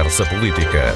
[0.00, 0.94] conversa política.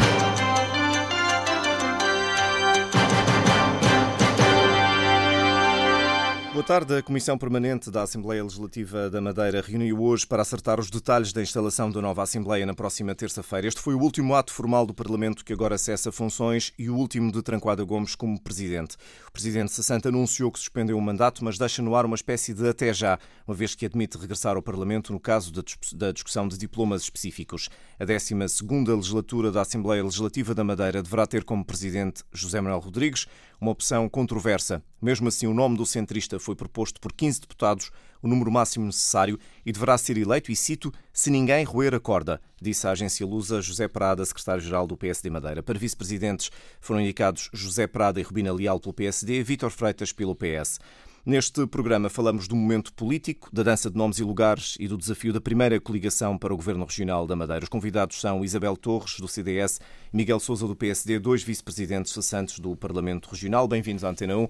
[6.55, 6.97] Boa tarde.
[6.97, 11.43] A Comissão Permanente da Assembleia Legislativa da Madeira reuniu hoje para acertar os detalhes da
[11.43, 13.67] instalação da nova Assembleia na próxima terça-feira.
[13.67, 17.33] Este foi o último ato formal do Parlamento que agora cessa funções e o último
[17.33, 18.97] de Tranquada Gomes como Presidente.
[19.29, 22.69] O Presidente Sassanta anunciou que suspendeu o mandato, mas deixa no ar uma espécie de
[22.69, 27.03] até já, uma vez que admite regressar ao Parlamento no caso da discussão de diplomas
[27.03, 27.69] específicos.
[27.97, 33.27] A 12ª Legislatura da Assembleia Legislativa da Madeira deverá ter como Presidente José Manuel Rodrigues,
[33.61, 34.83] uma opção controversa.
[35.01, 39.39] Mesmo assim, o nome do centrista foi proposto por 15 deputados, o número máximo necessário,
[39.65, 43.63] e deverá ser eleito, e cito, se ninguém roer a corda, disse a agência Lusa
[43.63, 45.63] José Prada, secretário-geral do PSD Madeira.
[45.63, 50.81] Para vice-presidentes foram indicados José Prada e Rubina Leal pelo PSD, Vítor Freitas pelo PS.
[51.27, 55.33] Neste programa falamos do momento político, da dança de nomes e lugares e do desafio
[55.33, 57.63] da primeira coligação para o Governo Regional da Madeira.
[57.63, 59.81] Os convidados são Isabel Torres, do CDS,
[60.13, 63.67] Miguel Souza, do PSD, dois vice-presidentes cessantes do Parlamento Regional.
[63.67, 64.47] Bem-vindos à Antena 1.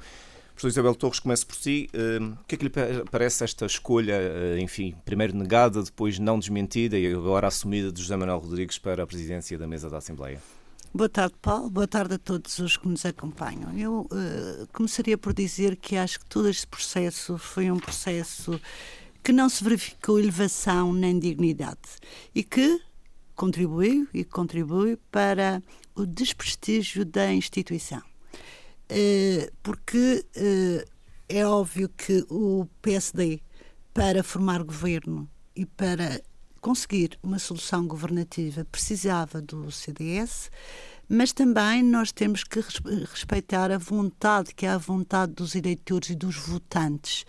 [0.49, 1.89] Professor Isabel Torres, começo por si.
[1.95, 2.73] Hum, o que é que lhe
[3.09, 8.17] parece esta escolha, eh, enfim, primeiro negada, depois não desmentida e agora assumida de José
[8.17, 10.41] Manuel Rodrigues para a presidência da mesa da Assembleia?
[10.97, 11.69] Boa tarde, Paulo.
[11.69, 13.77] Boa tarde a todos os que nos acompanham.
[13.77, 18.61] Eu uh, começaria por dizer que acho que todo este processo foi um processo
[19.21, 21.81] que não se verificou elevação nem dignidade
[22.33, 22.81] e que
[23.35, 25.61] contribuiu e contribui para
[25.97, 28.03] o desprestígio da instituição.
[28.89, 30.89] Uh, porque uh,
[31.29, 33.41] é óbvio que o PSD,
[33.93, 36.23] para formar governo e para
[36.65, 40.51] conseguir uma solução governativa precisava do CDS,
[41.07, 46.15] mas também nós temos que respeitar a vontade, que é a vontade dos eleitores e
[46.15, 47.27] dos votantes.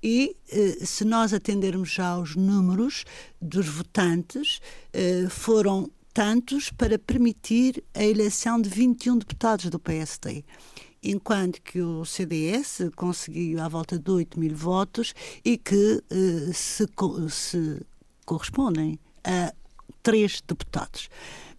[0.00, 3.04] E eh, se nós atendermos já aos números
[3.42, 4.60] dos votantes,
[4.92, 10.44] eh, foram tantos para permitir a eleição de 21 deputados do PSD
[11.02, 15.14] enquanto que o CDS conseguiu à volta de 8 mil votos
[15.44, 16.84] e que eh, se,
[17.28, 17.86] se
[18.26, 19.54] correspondem a
[20.02, 21.08] três deputados.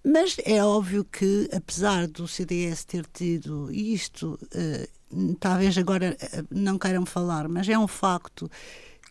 [0.03, 6.77] Mas é óbvio que, apesar do CDS ter tido isto, uh, talvez agora uh, não
[6.77, 8.49] queiram falar, mas é um facto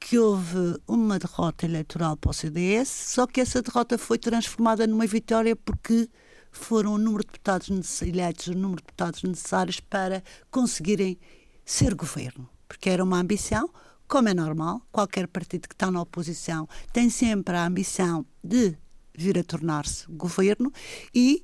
[0.00, 5.06] que houve uma derrota eleitoral para o CDS, só que essa derrota foi transformada numa
[5.06, 6.08] vitória porque
[6.50, 11.18] foram o número de deputados eleitos, o número de deputados necessários para conseguirem
[11.64, 13.68] ser governo, porque era uma ambição
[14.08, 18.76] como é normal, qualquer partido que está na oposição tem sempre a ambição de
[19.16, 20.72] vir a tornar-se governo
[21.14, 21.42] e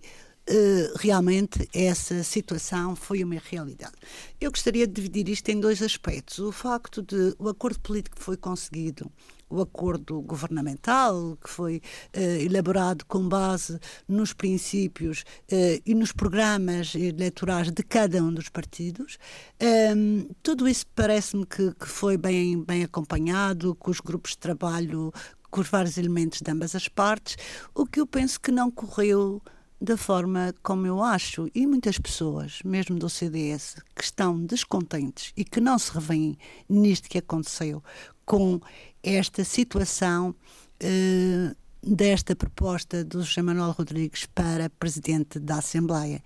[0.48, 3.94] uh, realmente essa situação foi uma realidade.
[4.40, 6.38] Eu gostaria de dividir isto em dois aspectos.
[6.38, 9.10] O facto de o acordo político que foi conseguido
[9.52, 11.82] o acordo governamental que foi
[12.16, 18.48] uh, elaborado com base nos princípios uh, e nos programas eleitorais de cada um dos
[18.48, 19.18] partidos.
[19.60, 24.38] Um, ehm, tudo isso parece-me que, que, foi bem, bem acompanhado, com os grupos de
[24.38, 25.12] trabalho,
[25.50, 27.36] com os vários elementos de ambas as partes,
[27.74, 29.42] o que eu penso que não correu
[29.82, 35.44] da forma como eu acho, e muitas pessoas, mesmo do CDS, que estão descontentes e
[35.44, 37.82] que não se revêem nisto que aconteceu,
[38.24, 38.60] com
[39.02, 40.34] esta situação
[40.80, 46.22] eh, desta proposta do José Manuel Rodrigues para presidente da Assembleia.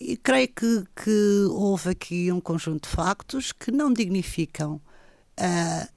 [0.00, 4.80] E creio que, que houve aqui um conjunto de factos que não dignificam
[5.36, 5.88] a,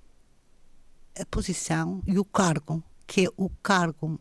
[1.19, 4.19] a posição e o cargo, que é o cargo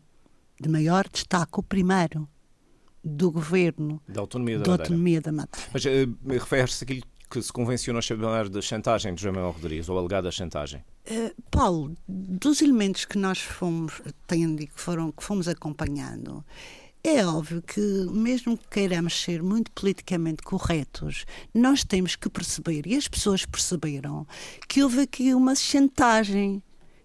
[0.59, 2.27] de maior destaque, o primeiro
[3.03, 4.71] do governo da autonomia da, da.
[4.71, 5.67] Autonomia da Madeira.
[5.71, 9.97] Mas uh, refere-se àquilo que se convencionou chamar de chantagem de João Manuel Rodrigues, ou
[9.97, 10.83] alegada chantagem?
[11.09, 16.43] Uh, Paulo, dos elementos que nós fomos, tenho, que, foram, que fomos acompanhando,
[17.03, 22.95] é óbvio que, mesmo que queiramos ser muito politicamente corretos, nós temos que perceber, e
[22.95, 24.27] as pessoas perceberam,
[24.67, 26.63] que houve aqui uma chantagem.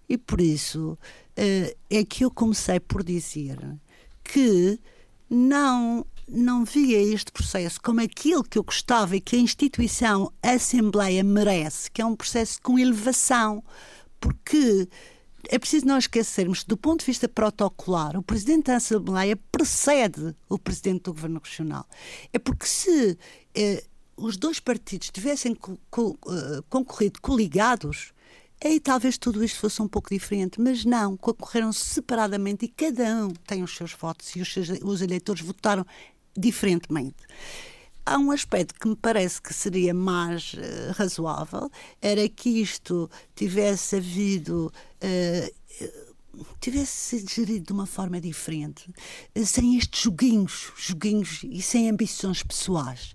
[0.09, 0.99] E por isso
[1.39, 3.59] uh, é que eu comecei por dizer
[4.23, 4.79] que
[5.29, 10.53] não não via este processo como aquilo que eu gostava e que a instituição a
[10.53, 13.63] Assembleia merece, que é um processo com elevação,
[14.21, 14.89] porque
[15.49, 20.59] é preciso não esquecermos, do ponto de vista protocolar, o Presidente da Assembleia precede o
[20.59, 21.87] Presidente do Governo Regional.
[22.33, 23.19] É porque se
[23.55, 23.85] eh,
[24.17, 28.13] os dois partidos tivessem co co uh, concorrido coligados,
[28.65, 33.31] aí talvez tudo isto fosse um pouco diferente, mas não, concorreram separadamente e cada um
[33.47, 35.85] tem os seus votos e os, seus, os eleitores votaram
[36.37, 37.17] diferentemente.
[38.07, 41.71] Há um aspecto que me parece que seria mais uh, razoável,
[42.03, 44.71] era que isto tivesse havido
[45.03, 45.65] uh,
[46.61, 48.93] tivesse sido gerido de uma forma diferente,
[49.45, 53.15] sem estes joguinhos, joguinhos e sem ambições pessoais.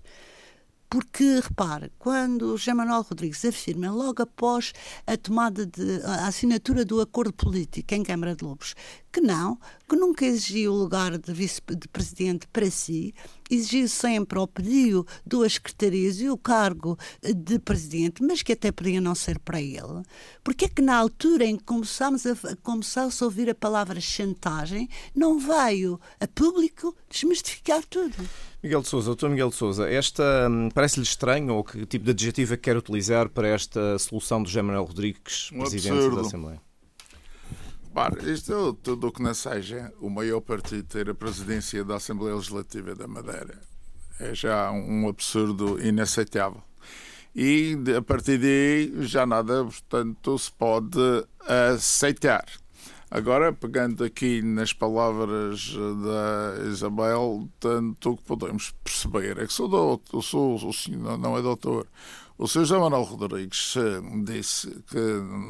[0.88, 4.72] Porque, repare, quando José Manuel Rodrigues afirma, logo após
[5.06, 8.74] a tomada de a assinatura do acordo político em Câmara de Lobos,
[9.12, 9.58] que não,
[9.88, 13.12] que nunca exigiu o lugar de vice-presidente para si,
[13.50, 19.00] exigiu sempre ou pediu duas secretarias e o cargo de presidente, mas que até podia
[19.00, 20.02] não ser para ele.
[20.44, 24.88] Porque é que na altura em que começámos a, começou-se a ouvir a palavra chantagem,
[25.14, 28.14] não veio a público desmistificar tudo?
[28.62, 32.10] Miguel de Sousa, doutor Miguel de Sousa, esta hum, parece-lhe estranho ou que tipo de
[32.10, 36.16] adjetivo é que quer utilizar para esta solução do José Manuel Rodrigues, um presidente absurdo.
[36.16, 36.69] da Assembleia?
[37.92, 41.96] Para, isto é tudo o que não seja o maior partido ter a presidência da
[41.96, 43.60] Assembleia Legislativa da Madeira.
[44.18, 46.62] É já um absurdo inaceitável.
[47.34, 50.98] E a partir daí já nada, portanto, se pode
[51.46, 52.44] aceitar.
[53.10, 59.68] Agora, pegando aqui nas palavras da Isabel, tanto o que podemos perceber é que sou,
[59.68, 61.88] doutor, sou senhor, não é doutor,
[62.40, 62.60] o Sr.
[62.60, 63.74] José Manuel Rodrigues
[64.24, 64.98] disse que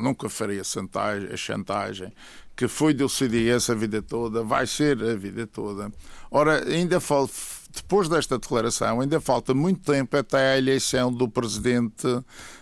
[0.03, 2.13] nunca faria chantagem, chantagem,
[2.57, 5.93] que foi do CDS a vida toda, vai ser a vida toda.
[6.33, 7.33] Ora, ainda falta,
[7.73, 12.09] depois desta declaração, ainda falta muito tempo até a eleição do presidente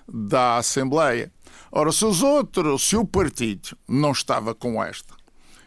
[0.06, 1.32] da Assembleia.
[1.72, 5.14] Ora, se os outros, se o partido não estava com esta,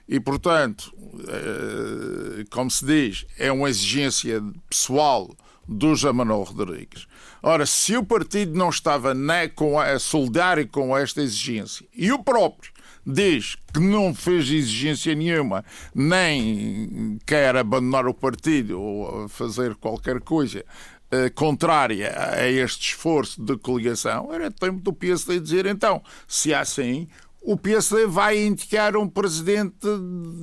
[0.07, 0.93] e portanto,
[1.27, 5.35] eh, como se diz, é uma exigência pessoal
[5.67, 7.07] do José Manuel Rodrigues.
[7.43, 12.23] Ora, se o partido não estava né, com a, solidário com esta exigência e o
[12.23, 12.71] próprio
[13.05, 20.63] diz que não fez exigência nenhuma, nem quer abandonar o partido ou fazer qualquer coisa
[21.09, 26.57] eh, contrária a este esforço de coligação, era tempo do PSD dizer então, se é
[26.57, 27.07] assim,
[27.41, 29.75] o PSD vai indicar um presidente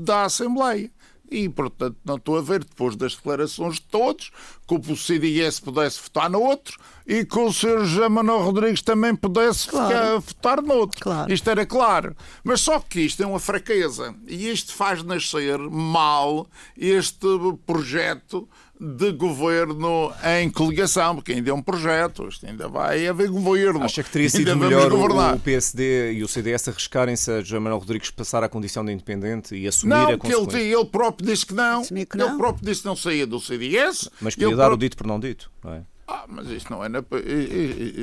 [0.05, 0.91] da Assembleia.
[1.31, 4.31] E, portanto, não estou a ver, depois das declarações de todos,
[4.67, 7.85] que o CDS pudesse votar no outro e que o Sr.
[7.85, 9.89] José Manuel Rodrigues também pudesse Claro.
[9.89, 11.01] ficar- votar no outro.
[11.01, 11.33] Claro.
[11.33, 12.17] Isto era claro.
[12.45, 14.15] Mas só que isto é uma fraqueza.
[14.27, 16.47] E isto faz nascer mal
[16.77, 17.27] este
[17.67, 18.49] projeto
[18.81, 23.83] de governo em coligação, porque ainda é um projeto, isto ainda vai haver governo.
[23.83, 25.35] Acha que teria sido melhor governar.
[25.35, 28.93] o, o PSD e o CDS arriscarem-se a José Manuel Rodrigues passar à condição de
[28.93, 30.77] independente e assumir Não, a porque ele, consequência?
[30.77, 31.83] ele próprio disse que não.
[31.83, 32.39] Que Ele não.
[32.39, 34.09] próprio disse que não saía do CDS.
[34.21, 35.83] Mas Ele podia dar o próprio- dito por não dito, não é?
[36.11, 37.03] Ah, mas isso não é na...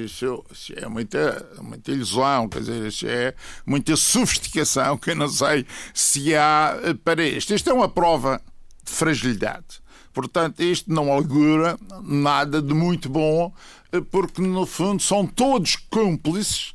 [0.06, 0.44] isso
[0.75, 3.33] é muita, muita ilusão, quer dizer, isso é
[3.66, 7.54] muita sofisticação que eu não sei se há eh, para isto.
[7.54, 8.39] Isto é uma prova
[8.83, 9.83] de fragilidade.
[10.15, 13.53] Portanto, isto não augura nada de muito bom,
[13.91, 16.71] eh, porque no fundo são todos cúmplices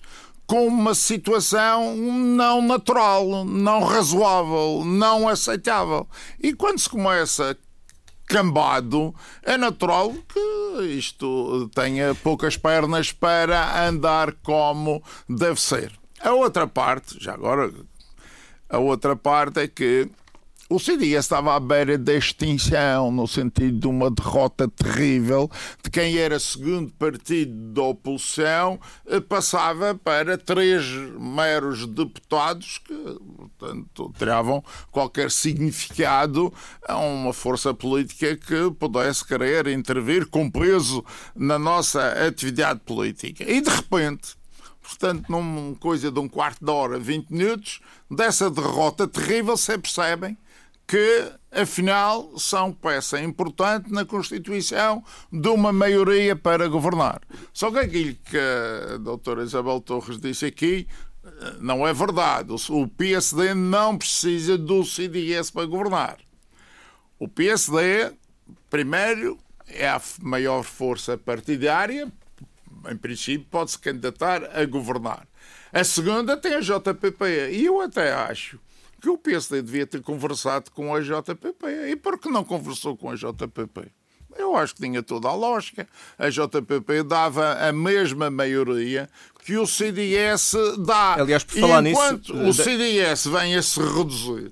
[0.46, 6.06] com uma situação não natural, não razoável, não aceitável.
[6.38, 7.56] E quando se começa
[8.26, 15.98] cambado, é natural que isto tenha poucas pernas para andar como deve ser.
[16.20, 17.72] A outra parte, já agora,
[18.68, 20.10] a outra parte é que
[20.70, 25.50] o CDS estava à beira da extinção, no sentido de uma derrota terrível
[25.82, 30.84] de quem era segundo partido da oposição, eh, passava para três
[31.18, 32.94] meros deputados que,
[33.58, 36.54] portanto, tiravam qualquer significado
[36.86, 41.04] a uma força política que pudesse querer intervir com peso
[41.34, 43.42] na nossa atividade política.
[43.42, 44.36] E, de repente,
[44.80, 50.38] portanto, numa coisa de um quarto de hora, 20 minutos, dessa derrota terrível, se percebem
[50.90, 57.20] que, afinal, são peça importante na constituição de uma maioria para governar.
[57.52, 60.88] Só que aquilo que a doutora Isabel Torres disse aqui
[61.24, 62.52] eh, não é verdade.
[62.70, 66.16] O PSD não precisa do CDS para governar.
[67.20, 68.10] O PSD,
[68.68, 72.10] primeiro, é a maior força partidária,
[72.90, 75.24] em princípio, pode-se candidatar a governar.
[75.72, 77.52] A segunda tem a JPP.
[77.52, 78.58] E eu até acho
[79.00, 81.66] que o PSD devia ter conversado com a JPP.
[81.88, 83.90] E por que não conversou com a JPP?
[84.36, 85.88] Eu acho que tinha toda a lógica.
[86.18, 89.08] A JPP dava a mesma maioria
[89.44, 91.14] que o CDS dá.
[91.14, 94.50] Aliás, por falar nisso, enquanto eh, o CDS vem a se reduzir,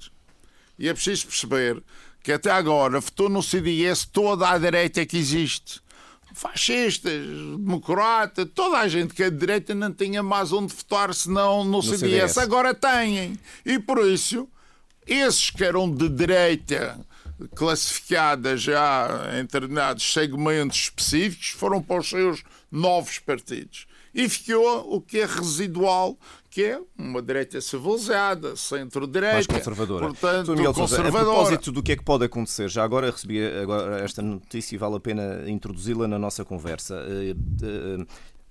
[0.79, 1.83] e é preciso perceber
[2.23, 5.81] que até agora votou no CDS toda a direita que existe.
[6.39, 11.65] Fascistas, democratas, toda a gente que é de direita não tinha mais onde votar senão
[11.65, 11.99] no, CDS.
[11.99, 12.39] CDS.
[12.39, 13.37] Agora têm.
[13.67, 14.49] E por isso,
[15.05, 17.05] esses que eram de direita
[17.57, 23.89] classificadas já em determinados segmentos específicos foram para os seus novos partidos.
[24.15, 26.17] E ficou o que é residual,
[26.59, 29.35] que é uma direita civilizada, centro-direita.
[29.35, 30.07] Mais conservadora.
[30.09, 31.23] Portanto, Miguel conservadora.
[31.23, 34.79] a propósito do que é que pode acontecer, já agora recebi agora esta notícia e
[34.79, 36.97] vale a pena introduzi-la na nossa conversa.
[36.97, 38.07] Uh, uh,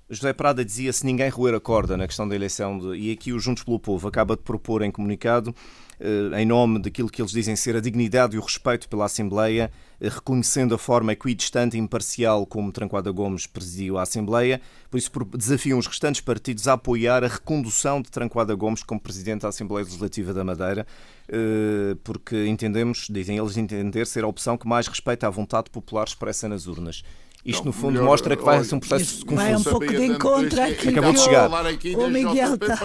[0.10, 3.34] José Prada dizia se ninguém roer a corda na questão da eleição, de, e aqui
[3.34, 5.54] o Juntos pelo Povo acaba de propor em comunicado,
[6.00, 9.70] eh, em nome daquilo que eles dizem ser a dignidade e o respeito pela Assembleia,
[9.70, 15.12] eh, reconhecendo a forma equidistante e imparcial como Tranquada Gomes presidiu a Assembleia, por isso
[15.36, 19.84] desafiam os restantes partidos a apoiar a recondução de Tranquada Gomes como Presidente da Assembleia
[19.84, 20.86] Legislativa da Madeira,
[21.27, 26.06] eh, porque entendemos, dizem eles entender, ser a opção que mais respeita a vontade popular
[26.06, 27.04] expressa nas urnas.
[27.48, 29.42] Isto, no fundo, melhor, mostra que vai ser um processo confuso.
[29.42, 30.89] Vai um pouco de encontro aqui.
[30.89, 31.50] Acabou de chegar.
[31.50, 32.77] O Miguel está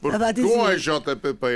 [0.00, 1.46] com a JPP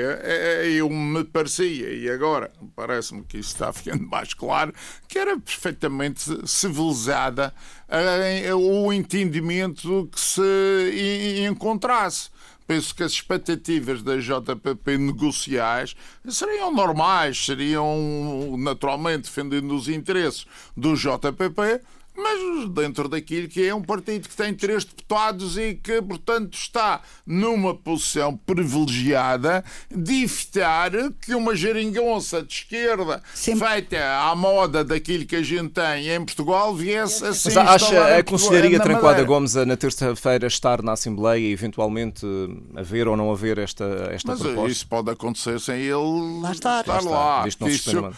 [0.76, 4.72] eu me parecia, e agora parece-me que isso está ficando mais claro,
[5.08, 7.54] que era perfeitamente civilizada
[8.56, 12.28] o entendimento que se encontrasse
[12.66, 15.94] penso que as expectativas da JPP negociais
[16.26, 21.82] seriam normais, seriam naturalmente defendendo os interesses do JPP,
[22.16, 27.00] mas dentro daquilo que é um partido que tem três deputados e que, portanto, está
[27.26, 30.90] numa posição privilegiada de evitar
[31.20, 33.68] que uma geringonça de esquerda Sempre.
[33.68, 37.54] feita à moda daquilo que a gente tem em Portugal viesse a ser.
[37.54, 42.24] Mas acha, aconselharia Tranquada Gomes a na terça-feira estar na Assembleia e eventualmente
[42.76, 44.70] haver ou não haver esta, esta mas proposta?
[44.70, 47.42] Isso pode acontecer sem ele lá estar, estar lá.
[47.42, 47.48] lá.
[47.48, 48.12] Isso,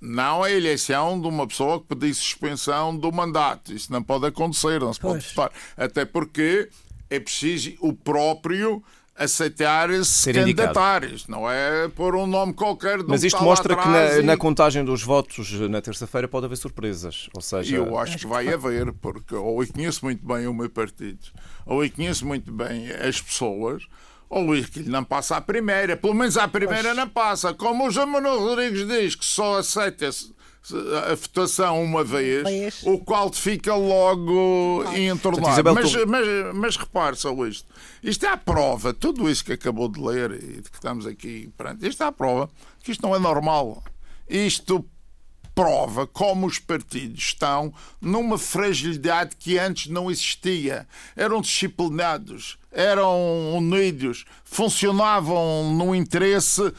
[0.00, 3.72] não a eleição de uma pessoa que pedisse suspensão do mandato.
[3.72, 5.50] Isso não pode acontecer, não se pode votar.
[5.76, 6.68] Até porque
[7.10, 8.82] é preciso o próprio
[9.18, 11.02] aceitar se candidatar.
[11.04, 14.22] Isto não é pôr um nome qualquer Mas isto mostra que na, e...
[14.22, 17.28] na, contagem dos votos na terça-feira pode haver surpresas.
[17.34, 17.76] Ou seja...
[17.76, 21.18] Eu acho que vai haver, porque ou eu conheço muito bem o meu partido,
[21.66, 23.84] ou eu conheço muito bem as pessoas
[24.28, 27.54] ou Luís que não passa à primeira, pelo menos à primeira não passa.
[27.54, 30.10] Como o João Manuel Rodrigues diz que só aceita
[31.10, 35.74] a votação uma vez, o qual fica logo entornado.
[35.74, 37.66] Mas, mas, mas repare só isto.
[38.02, 41.50] Isto é a prova, tudo isso que acabou de ler e de que estamos aqui
[41.56, 42.50] perante, isto é a prova
[42.82, 43.82] que isto não é normal.
[44.28, 44.84] Isto
[45.58, 50.86] prova como os partidos estão numa fragilidade que antes não existia.
[51.16, 56.72] Eram disciplinados, eram unidos, funcionavam no interesse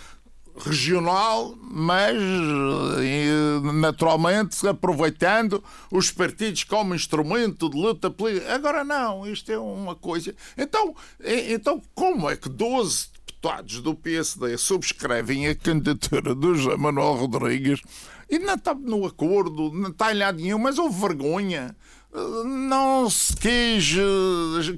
[0.56, 8.56] regional, mas eh, naturalmente aproveitando os partidos como instrumento de luta política.
[8.56, 10.34] Agora não, isto é uma coisa.
[10.58, 17.16] Então, então como é que 12 deputados do PSD subscrevem a candidatura do José Manuel
[17.16, 17.82] Rodrigues
[18.30, 21.76] e não está no acordo, não está em lado nenhum, mas houve vergonha.
[22.12, 23.96] Não se quis,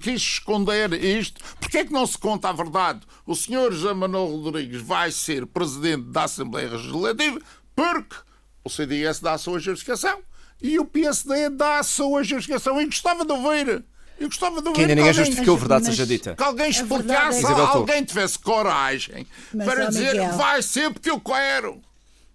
[0.02, 1.42] quis esconder isto.
[1.60, 3.02] Porquê é que não se conta a verdade?
[3.26, 7.40] O senhor José Manuel Rodrigues vai ser presidente da Assembleia Legislativa
[7.76, 8.18] porque
[8.64, 10.20] o CDS dá a sua justificação
[10.62, 12.80] e o PSD dá a sua justificação.
[12.82, 13.84] E gostava de ouvir.
[14.20, 14.76] Eu gostava de ouvir.
[14.76, 16.36] Que ainda ninguém justificou a verdade, seja dita.
[16.36, 20.34] Que alguém explicasse, é alguém tivesse coragem mas, para dizer Miguel...
[20.34, 21.82] vai ser porque eu quero.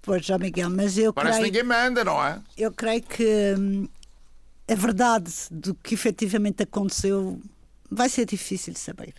[0.06, 1.52] Pois, João Miguel, mas eu Parece creio...
[1.52, 2.40] que ninguém manda, não é?
[2.56, 3.88] Eu creio que hum,
[4.70, 7.40] a verdade do que efetivamente aconteceu
[7.90, 9.14] vai ser difícil de saber.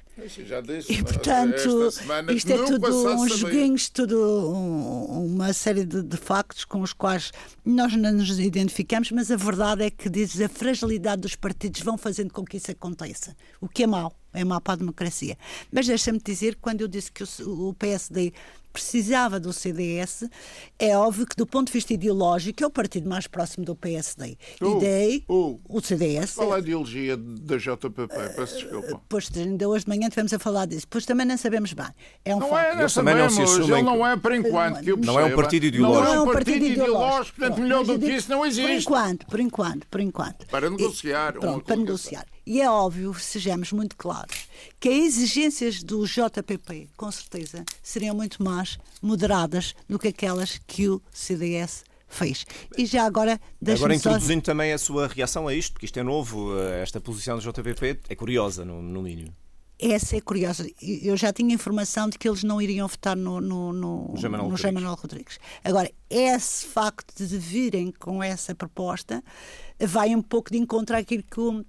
[0.46, 1.90] Já disse, e portanto,
[2.34, 4.18] isto é tudo uns joguinhos, tudo
[4.52, 7.32] um, uma série de, de, factos com os quais
[7.64, 11.98] nós não nos identificamos, mas a verdade é que dizes a fragilidade dos partidos vão
[11.98, 15.38] fazendo com que isso aconteça, o que é mau, é mau para a democracia.
[15.72, 18.34] Mas deixa-me dizer, quando eu disse que o, o PSD
[18.78, 20.30] precisava do CDS,
[20.78, 24.38] é óbvio que, do ponto de vista ideológico, é o partido mais próximo do PSD.
[24.62, 26.36] Uh, e daí, uh, o CDS.
[26.36, 28.08] Qual é a ideologia da JPP?
[28.36, 29.02] Peço desculpa.
[29.10, 30.86] Pois, ainda hoje de manhã tivemos a falar disso.
[30.88, 31.88] Pois também não sabemos bem.
[32.24, 32.78] É um não facto.
[32.78, 33.38] É, não sabemos.
[33.38, 36.06] Não, se ele não é, por enquanto, que eu Não é um partido ideológico.
[36.06, 37.40] Não é um partido ideológico.
[37.40, 38.86] Portanto, melhor do que isso não existe.
[38.86, 40.48] Por enquanto, por enquanto, por enquanto.
[40.48, 41.36] Para negociar.
[41.36, 42.26] E, pronto, para negociar.
[42.50, 44.48] E é óbvio, sejamos muito claros,
[44.80, 50.88] que as exigências do JPP, com certeza, seriam muito mais moderadas do que aquelas que
[50.88, 52.46] o CDS fez.
[52.78, 54.54] E já agora Agora introduzindo só...
[54.54, 58.00] também a sua reação a isto, porque isto é novo, eh, esta posição do JPP
[58.08, 59.36] é curiosa, no, no mínimo.
[59.78, 60.66] Essa é curiosa.
[60.82, 64.72] Eu já tinha informação de que eles não iriam votar no, no, no, no José
[64.72, 65.38] Manuel Rodrigues.
[65.66, 69.22] Agora, esse facto de virem com essa proposta
[69.78, 71.66] vai um pouco de encontro àquilo que o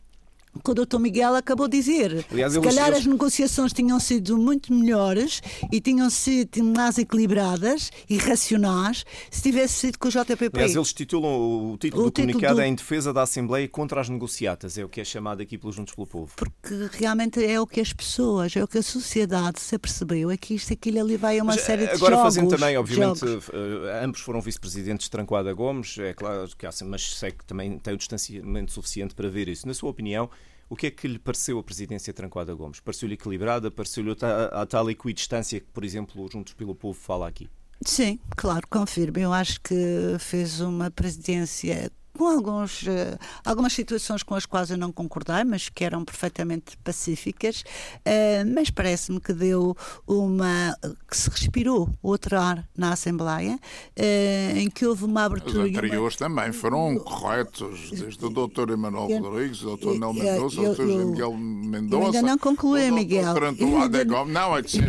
[0.62, 2.24] que o doutor Miguel acabou de dizer.
[2.30, 5.40] Aliás, Se calhar as negociações tinham sido muito melhores
[5.72, 10.50] e tinham sido mais equilibradas e racionais se tivesse sido com o JPP.
[10.54, 12.60] Aliás, eles titulam o título o do título comunicado do...
[12.60, 15.76] é em defesa da Assembleia contra as negociatas, é o que é chamado aqui pelos
[15.76, 16.32] Juntos pelo Povo.
[16.36, 20.36] Porque realmente é o que as pessoas, é o que a sociedade se apercebeu, é
[20.36, 22.12] que isto, aquilo ali vai a uma Mas, série de agora jogos.
[22.12, 26.70] Agora fazendo também, obviamente, uh, ambos foram vice-presidentes de Trancoada Gomes, é claro que há,
[26.84, 29.66] mas sei que também tem o distanciamento suficiente para ver isso.
[29.66, 30.30] Na sua opinião,
[30.68, 32.80] o que é que lhe pareceu a presidência Trancoada Gomes?
[32.80, 33.70] Pareceu-lhe equilibrada?
[33.70, 34.14] Pareceu-lhe
[34.52, 37.48] a tal equidistância que, por exemplo, Juntos pelo Povo fala aqui?
[37.80, 39.18] Sim, claro, confirmo.
[39.18, 39.74] Eu acho que
[40.18, 45.68] fez uma presidência com alguns, uh, algumas situações com as quais eu não concordei, mas
[45.68, 47.62] que eram perfeitamente pacíficas,
[48.00, 50.76] uh, mas parece-me que deu uma.
[51.08, 55.64] que se respirou outro ar na Assembleia, uh, em que houve uma abertura.
[55.64, 56.28] Os anteriores uma...
[56.28, 58.72] também foram corretos, desde o Dr.
[58.72, 59.98] Emanuel eu, Rodrigues, o Dr.
[59.98, 60.82] Nel Mendonça, o Dr.
[60.82, 62.18] Miguel Mendonça.
[62.18, 63.28] ainda não concluí, Miguel.
[63.28, 64.04] Ainda...
[64.26, 64.80] Não, é que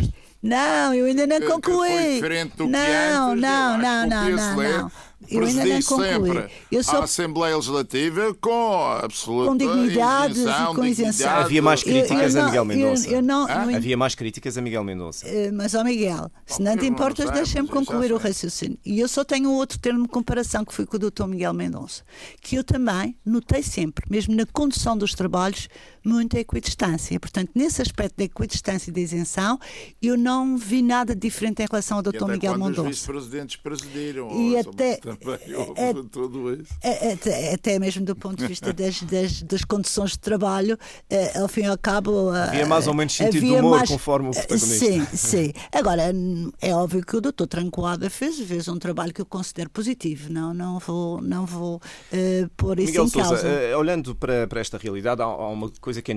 [0.42, 1.88] não, eu ainda não concluí.
[1.88, 5.82] Que foi diferente do não, que antes, não, não, não, não, não eu ainda não
[5.82, 6.50] concluí.
[6.70, 7.00] Eu sou...
[7.00, 11.30] a Assembleia Legislativa com absoluta com dignidade isenção, e com isenção.
[11.30, 13.08] Havia mais críticas eu, eu a Miguel Mendonça.
[13.08, 13.76] Eu, não, ah?
[13.76, 15.26] Havia mais críticas a Miguel Mendonça.
[15.26, 18.78] Uh, mas, ó Miguel, se não te importas, deixa-me concluir o raciocínio.
[18.84, 21.26] E eu só tenho outro termo de comparação que foi com o Dr.
[21.26, 22.02] Miguel Mendonça,
[22.40, 25.68] que eu também notei sempre, mesmo na condução dos trabalhos,
[26.04, 27.18] muita equidistância.
[27.20, 29.58] Portanto, nesse aspecto da equidistância e da isenção,
[30.00, 32.26] eu não vi nada diferente em relação ao Dr.
[32.26, 32.82] Miguel Mendonça.
[32.82, 34.30] Os vice-presidentes presidiram.
[34.30, 36.72] E até, também houve é, tudo isso.
[36.82, 41.38] É, até, até, mesmo do ponto de vista das, das, das condições de trabalho, é,
[41.38, 42.30] ao fim e ao cabo.
[42.30, 44.86] Havia mais ou menos sentido de humor, mais, conforme o protagonista.
[44.86, 45.52] Sim, sim.
[45.72, 46.12] Agora,
[46.60, 50.32] é óbvio que o doutor Trancoada fez, fez um trabalho que eu considero positivo.
[50.32, 53.46] Não, não vou, não vou uh, pôr isso Miguel em Sousa, causa.
[53.46, 56.14] Uh, olhando para, para esta realidade, há, há uma coisa que é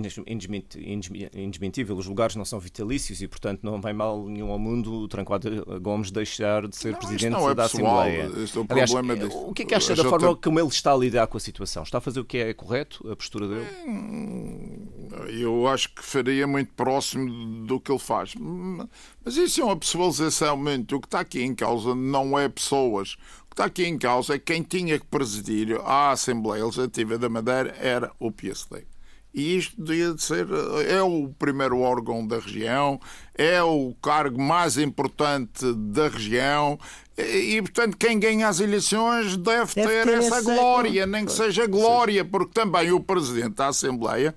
[1.35, 1.97] indesmentível.
[1.97, 5.49] Os lugares não são vitalícios e, portanto, não vai mal nenhum ao mundo o Trancoada
[5.79, 8.23] Gomes deixar de ser não, presidente é da pessoal, Assembleia.
[8.23, 10.97] É Aliás, problema deste, o que é que acha da forma como ele está a
[10.97, 11.83] lidar com a situação?
[11.83, 13.67] Está a fazer o que é correto, a postura dele?
[13.87, 14.87] Hum,
[15.29, 18.33] eu acho que faria muito próximo do que ele faz.
[18.35, 20.95] Mas isso é uma pessoalização muito.
[20.95, 23.13] O que está aqui em causa não é pessoas.
[23.45, 27.29] O que está aqui em causa é quem tinha que presidir a Assembleia Legislativa da
[27.29, 28.92] Madeira era o PSD.
[29.33, 30.47] E isto devia de ser.
[30.87, 32.99] É o primeiro órgão da região,
[33.35, 36.79] é o cargo mais importante da região.
[37.17, 41.65] E, portanto, quem ganha as eleições deve, deve ter, ter, essa glória, nem que seja
[41.67, 44.35] glória, porque também o Presidente da Assembleia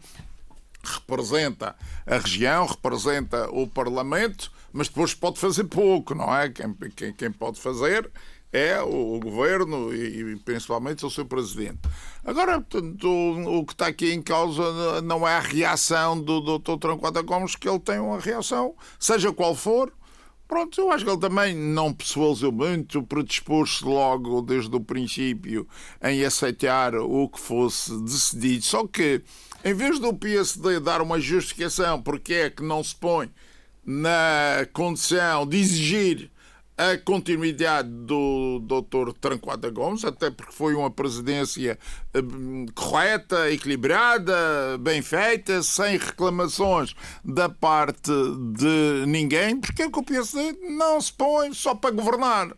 [0.82, 1.74] representa
[2.06, 6.48] a região, representa o Parlamento, mas depois pode fazer pouco, não é?
[6.48, 8.11] Quem, quem, quem pode fazer
[8.52, 11.80] é o governo e, principalmente o seu presidente.
[12.24, 16.78] Agora, portanto, o, que está aqui em causa não é a reação do Dr.
[16.78, 19.92] Tranquata Gomes, que ele tem uma reação, seja qual for.
[20.48, 25.66] Pronto, eu acho que ele também não persuaseu muito, predispôs-se logo desde o princípio
[26.00, 28.64] em aceitar o que fosse decidido.
[28.64, 29.22] Só que,
[29.64, 33.28] em vez do PSD dar uma justificação porque é que não se põe
[33.85, 36.30] na condição de exigir
[36.78, 39.12] a continuidade do Dr.
[39.18, 41.78] Tranquada Gomes, até porque foi uma presidência
[42.12, 42.20] eh,
[42.74, 48.12] correta, equilibrada, bem feita, sem reclamações da parte
[48.52, 52.50] de ninguém, porque é que o PSD não se põe só para governar.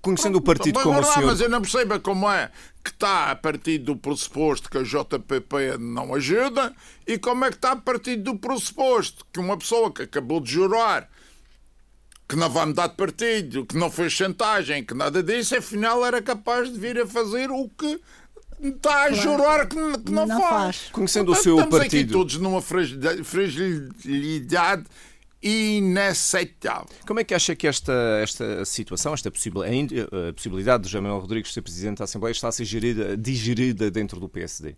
[0.00, 1.26] Conhecendo o partido como o senhor...
[1.26, 2.50] Mas eu não percebo como é
[2.82, 6.74] que está a partir do pressuposto que a JPP não ajuda
[7.06, 10.50] e como é que está a partir do pressuposto que uma pessoa que acabou de
[10.50, 11.08] jurar
[12.30, 16.22] que não vai mudar de partido, que não fez chantagem, que nada disso, afinal era
[16.22, 18.00] capaz de vir a fazer o que
[18.62, 20.50] está a jurar que, que não, não, faz.
[20.50, 20.88] faz.
[20.92, 22.04] Conhecendo Portanto, o seu estamos partido.
[22.04, 24.84] Aqui todos numa fragilidade
[25.42, 26.86] inaceitável.
[27.04, 31.98] Como é que acha que esta, esta situação, esta possibilidade de Manuel Rodrigues ser Presidente
[31.98, 34.76] da Assembleia está a ser gerida, digerida dentro do PSD?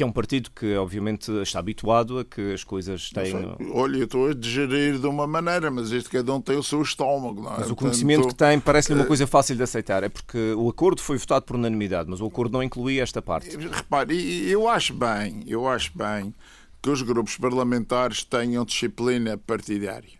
[0.00, 3.34] Que é um partido que, obviamente, está habituado a que as coisas têm.
[3.70, 6.80] Olha, eu estou a digerir de uma maneira, mas este cada um tem o seu
[6.80, 7.42] estômago.
[7.42, 7.58] Não é?
[7.58, 10.02] Mas o conhecimento Portanto, que tem parece-lhe uma coisa fácil de aceitar.
[10.02, 13.54] É porque o acordo foi votado por unanimidade, mas o acordo não incluía esta parte.
[13.54, 16.34] Repare, eu acho bem, eu acho bem
[16.80, 20.18] que os grupos parlamentares tenham disciplina partidária.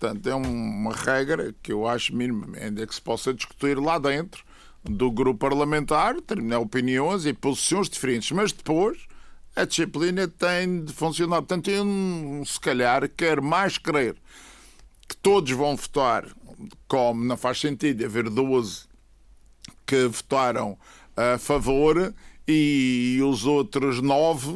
[0.00, 4.42] Portanto, é uma regra que eu acho minimamente é que se possa discutir lá dentro
[4.82, 9.11] do grupo parlamentar, terminar opiniões e posições diferentes, mas depois
[9.54, 11.42] a disciplina tem de funcionar.
[11.42, 11.84] Portanto, eu,
[12.44, 14.16] se calhar, quero mais crer
[15.08, 16.26] que todos vão votar,
[16.88, 18.84] como não faz sentido haver 12
[19.86, 20.78] que votaram
[21.16, 22.14] a favor,
[22.52, 24.52] e, e os outros nove,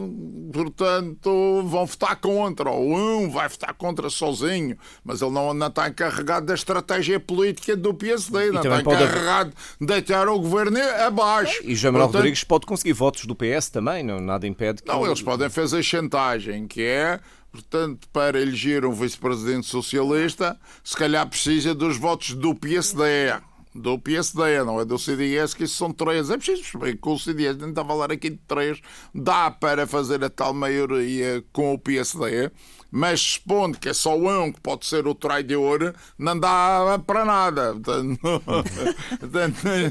[0.53, 2.71] portanto, vão votar contra.
[2.71, 7.77] Ou um vai votar contra sozinho, mas ele não, não está encarregado da estratégia política
[7.77, 11.61] do PSD, não está encarregado de deitar o governo abaixo.
[11.65, 14.89] E João Manuel Rodrigues pode conseguir votos do PS também, não, nada impede que.
[14.89, 21.27] Não, eles podem fazer chantagem, que é portanto, para eleger um vice-presidente socialista, se calhar
[21.27, 23.33] precisa dos votos do PSD
[23.77, 26.31] do PSD, não é do CDS, que isso são três.
[26.31, 28.81] É preciso perceber que o CDS, nem estava a falar aqui de três,
[29.15, 32.51] dá para fazer a tal maioria com o PSD
[32.97, 37.75] mas expondo que é só um que pode ser o traidor, não dá para nada.
[37.75, 38.19] Portanto,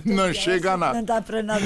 [0.03, 0.95] não chega a nada.
[0.95, 1.63] Não dá para nada.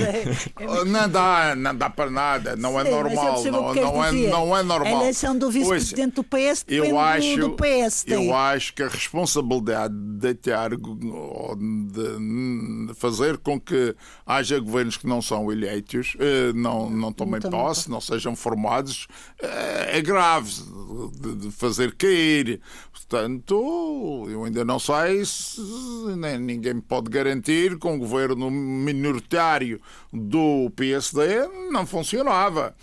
[0.86, 2.58] Não dá, não dá para nada.
[2.58, 3.44] Não é Sim, é normal.
[3.46, 4.98] Não, não, é, não é normal.
[4.98, 8.04] A eleição do vice-presidente do PS eu acho, do PS.
[8.06, 13.96] Eu acho que a responsabilidade de ter, de fazer com que
[14.28, 19.08] haja governos que não são eleitos, eh, não, não tomem posse, não sejam formados,
[19.42, 20.50] eh, é grave
[21.36, 22.60] de, fazer cair.
[22.92, 25.62] Portanto, eu ainda não sei se
[26.18, 29.80] nem, ninguém me pode garantir que um governo minoritário
[30.12, 32.76] do PSD não funcionava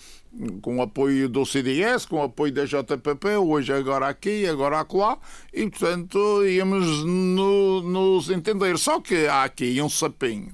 [0.61, 5.19] com o apoio do CDS, com o apoio da JPP, hoje agora aqui, agora acolá,
[5.53, 8.79] e portanto íamos no, nos entender.
[8.79, 10.53] Só que há aqui um sapinho,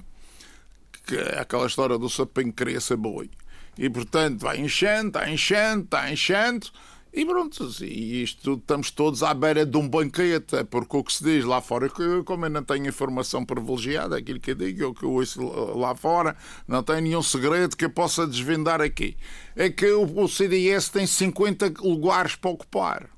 [1.05, 3.29] que é aquela história do sapinho querer ser boi.
[3.77, 6.67] E portanto vai enchendo, está enchendo, está enchendo,
[7.13, 11.13] e pronto, e isto estamos todos à beira de um banquete, é porque o que
[11.13, 11.87] se diz lá fora,
[12.25, 15.41] como eu não tenho informação privilegiada, aquilo que eu digo, o que eu ouço
[15.77, 16.35] lá fora,
[16.67, 19.15] não tenho nenhum segredo que eu possa desvendar aqui,
[19.55, 23.09] é que o CDS tem 50 lugares para ocupar.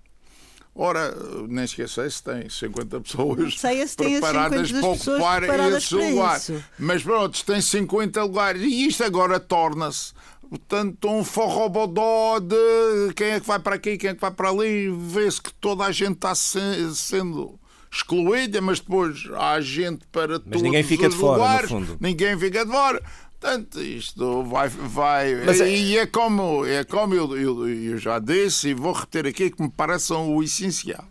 [0.77, 1.15] Ora,
[1.47, 6.41] nem esqueci se tem 50 pessoas sei, preparadas para ocupar esse lugar.
[6.77, 8.61] Mas pronto, tem 50 lugares.
[8.61, 10.11] E isto agora torna-se
[10.57, 14.49] Portanto, um forrobodó de quem é que vai para aqui, quem é que vai para
[14.49, 17.59] ali, vê-se que toda a gente está sendo
[17.91, 21.97] excluída, mas depois há gente para mas ninguém fica de fora, lugares, no fundo.
[21.99, 23.01] ninguém fica de fora.
[23.39, 24.69] Portanto, isto vai.
[24.69, 25.69] vai mas é...
[25.69, 29.61] E é como, é como eu, eu, eu já disse, e vou repetir aqui que
[29.61, 31.05] me parece o essencial.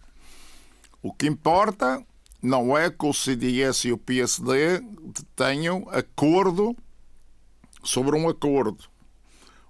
[1.02, 2.02] O que importa
[2.42, 4.82] não é que o CDS e o PSD
[5.36, 6.74] tenham acordo
[7.82, 8.84] sobre um acordo.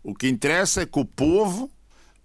[0.05, 1.71] O que interessa é que o povo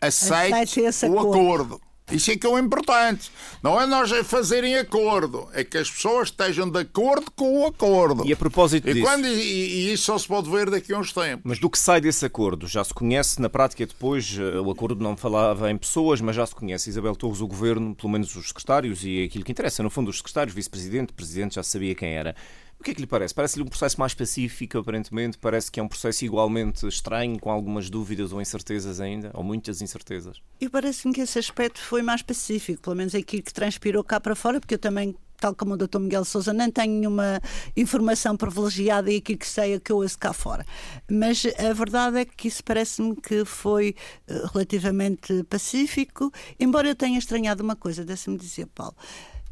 [0.02, 1.40] aceite, aceite o acordo.
[1.40, 1.82] acordo.
[2.12, 3.32] Isso é que é o importante.
[3.62, 8.26] Não é nós fazerem acordo, é que as pessoas estejam de acordo com o acordo.
[8.26, 9.06] E a propósito e disso.
[9.06, 11.42] Quando, e, e, isso só se pode ver daqui a uns tempos.
[11.44, 12.68] Mas do que sai desse acordo?
[12.68, 16.46] Já se conhece na prática depois, eh, o acordo não falava em pessoas, mas já
[16.46, 16.90] se conhece.
[16.90, 20.18] Isabel Torres, o governo, pelo menos os secretários e aquilo que interessa, no fundo, os
[20.18, 22.36] secretários, vice-presidente, presidente, já sabia quem era.
[22.80, 23.36] O que é que lhe parece?
[23.36, 25.38] Parece-lhe um processo mais pacífico, aparentemente?
[25.38, 29.32] Parece que é um processo igualmente estranho, com algumas dúvidas ou incertezas ainda?
[29.34, 30.42] Ou muitas incertezas?
[30.62, 34.34] E parece-me que esse aspecto foi mais pacífico, pelo menos aquilo que transpirou cá para
[34.34, 36.00] fora, porque eu também tal como o Dr.
[36.00, 37.42] Miguel Souza, não tenho nenhuma
[37.76, 40.66] informação privilegiada e aquilo que sei é que eu ouço cá fora.
[41.10, 43.96] Mas a verdade é que isso parece-me que foi
[44.28, 48.96] eh, relativamente pacífico, embora eu tenha estranhado uma coisa, deixa-me dizer, Paulo.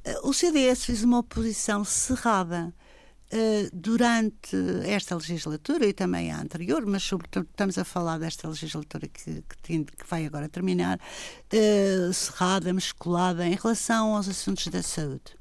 [0.04, 2.74] Eh, o CDS fez uma oposição cerrada
[3.74, 9.44] durante esta legislatura e também a anterior, mas sobretudo estamos a falar desta legislatura que,
[9.64, 15.38] que, que vai agora terminar, uh, cerrada, musculada em relação aos assuntos da saúde.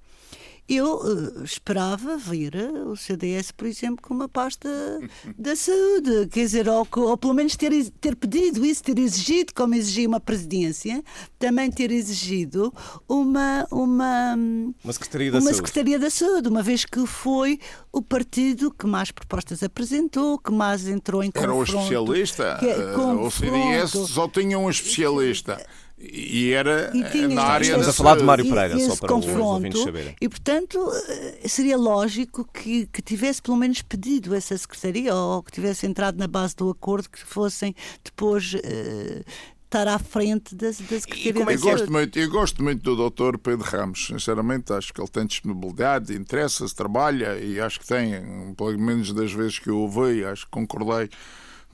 [0.68, 4.68] Eu uh, esperava ver o CDS, por exemplo, com uma pasta
[5.38, 9.74] da saúde, quer dizer, ou, ou, pelo menos ter, ter pedido isso, ter exigido, como
[9.74, 11.02] exigia uma presidência,
[11.38, 12.72] também ter exigido
[13.08, 14.34] uma, uma,
[14.82, 15.56] uma, secretaria, da uma saúde.
[15.56, 17.60] secretaria da Saúde, uma vez que foi
[17.92, 21.52] o partido que mais propostas apresentou, que mais entrou em confronto.
[21.52, 22.56] Era o especialista.
[22.58, 25.64] Que, é, o CDS só tinha um especialista.
[25.98, 29.82] E era e na área Estamos a falar de Mário Pereira, só para confronto, os
[29.82, 30.14] saberem.
[30.20, 30.78] E, portanto,
[31.08, 36.18] eh, seria lógico que, que tivesse pelo menos pedido essa secretaria ou que tivesse entrado
[36.18, 39.24] na base do acordo que fossem depois uh,
[39.64, 43.38] estar à frente da, da Secretaria da eu gosto muito Eu gosto muito do Dr.
[43.38, 48.78] Pedro Ramos, sinceramente, acho que ele tem disponibilidade, interessa-se, trabalha e acho que tem, pelo
[48.78, 51.08] menos das vezes que eu ouvi, acho que concordei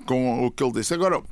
[0.07, 0.95] com o que ele disse.
[0.95, 1.23] Agora,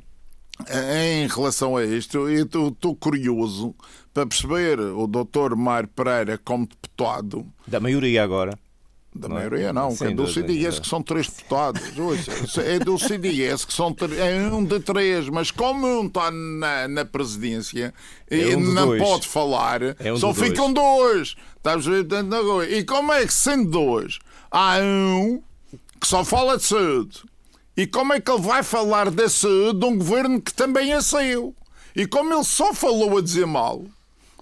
[0.69, 3.75] em relação a isto, eu estou curioso
[4.13, 5.55] para perceber o Dr.
[5.55, 7.45] Mário Pereira como deputado.
[7.67, 8.57] Da maioria agora.
[9.13, 9.39] Da não é?
[9.39, 11.81] maioria não, Sim, é do CDS que são três deputados.
[12.59, 17.03] é do CDS que são é um de três, mas como um está na, na
[17.03, 17.93] presidência
[18.29, 19.01] é um não dois.
[19.03, 21.35] pode falar, é um só ficam dois.
[21.61, 22.71] dois.
[22.71, 24.17] E como é que sendo dois,
[24.49, 25.41] há um
[25.99, 27.23] que só fala de saúde
[27.81, 31.01] E como é que ele vai falar da saúde de um governo que também a
[31.01, 31.55] saiu?
[31.95, 33.83] E como ele só falou a dizer mal,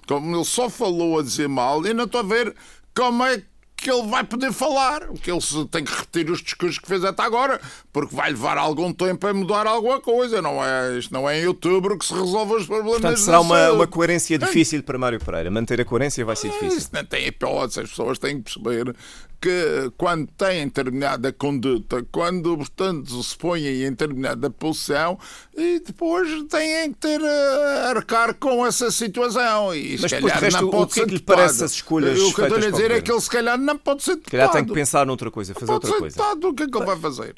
[0.06, 2.54] como ele só falou a dizer mal, eu não estou a ver
[2.93, 3.41] como é
[3.78, 5.08] que ele vai poder falar.
[5.23, 5.39] Que ele
[5.71, 7.62] tem que repetir os discursos que fez até agora,
[7.93, 10.41] porque vai levar algum tempo a mudar alguma coisa.
[10.41, 12.99] Não é, isto não é em outubro que se resolve os problemas.
[12.99, 15.49] Portanto, será uma, uma coerência difícil para Mário Pereira.
[15.49, 16.78] Manter a coerência vai ser É, difícil.
[16.78, 17.80] Isso não tem hipótese.
[17.80, 18.93] As pessoas têm que perceber
[19.41, 25.17] que quando têm determinada conduta, quando, portanto, se põem em determinada posição,
[25.56, 29.73] e depois têm que ter a arcar com essa situação.
[29.73, 31.19] E Mas se depois, calhar de resto, não o pode que é ser que lhe
[31.19, 31.36] deputado.
[31.38, 33.58] parece as escolhas O que eu estou a o dizer é que ele, se calhar,
[33.58, 34.30] não pode ser deputado.
[34.30, 36.15] Se calhar tem que pensar noutra coisa, fazer pode outra ser coisa.
[36.17, 36.47] deputado.
[36.49, 37.36] O que é que ele vai fazer?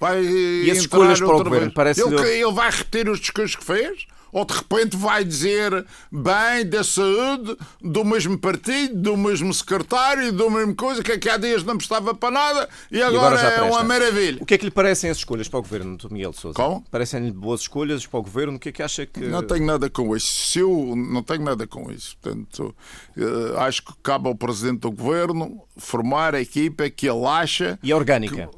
[0.00, 1.60] Vai as entrar escolhas para o governo?
[1.60, 1.74] vez?
[1.74, 4.06] Parece-lhe- ele, ele vai repetir os discursos que fez?
[4.32, 10.50] Ou de repente vai dizer bem da saúde, do mesmo partido, do mesmo secretário, do
[10.50, 13.84] mesmo coisa, que aqui há dias não prestava para nada e E agora, é uma
[13.84, 14.38] maravilha.
[14.40, 16.10] O que é que lhe parecem as escolhas para o governo, Dr.
[16.10, 16.56] Miguel de Sousa?
[16.56, 16.82] Como?
[16.90, 18.56] Parecem-lhe boas escolhas para o governo?
[18.56, 19.20] O que é que acha que.
[19.20, 20.32] Não tenho nada com isso.
[20.32, 22.16] Se eu não tenho nada com isso.
[22.20, 22.74] Portanto,
[23.16, 27.92] eh, acho que cabe ao Presidente do Governo formar a equipa que ele acha E
[27.92, 28.48] a orgânica?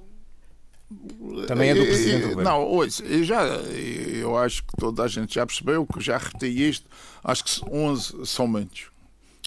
[1.46, 2.42] Também é do Presidente Governo.
[2.42, 6.68] Não, ouça, eu, já, eu acho que toda a gente já percebeu que já repeti
[6.68, 6.87] isto.
[7.22, 8.87] Acho que 11 são muitos.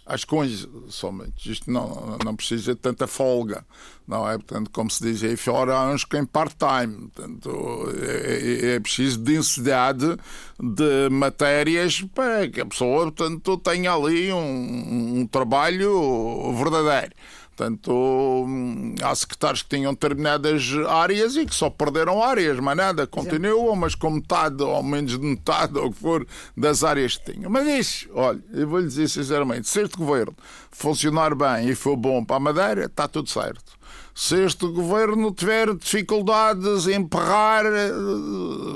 [0.05, 1.45] Acho que 11 são muitos.
[1.45, 3.65] Isto não, não precisa de tanta folga.
[4.07, 4.35] Não é?
[4.37, 7.09] Portanto, como se diz aí fora, há uns que em part-time.
[7.13, 10.17] Portanto, é, é- é preciso densidade
[10.57, 17.13] de matérias para que a pessoa portanto, tenha ali um, um trabalho verdadeiro.
[17.57, 23.07] Portanto, hum, há secretários que tinham determinadas áreas e que só perderam áreas, mas nada,
[23.07, 27.33] continuam, mas com metade ou menos de metade, ou o que for, das áreas que
[27.33, 27.49] tinham.
[27.49, 30.35] Mas isso, olha, eu vou lhe dizer sinceramente, se este governo
[30.71, 33.76] funcionar bem e for bom para a Madeira, está tudo certo.
[34.19, 37.91] Se este governo tiver dificuldades em emperrar, eh,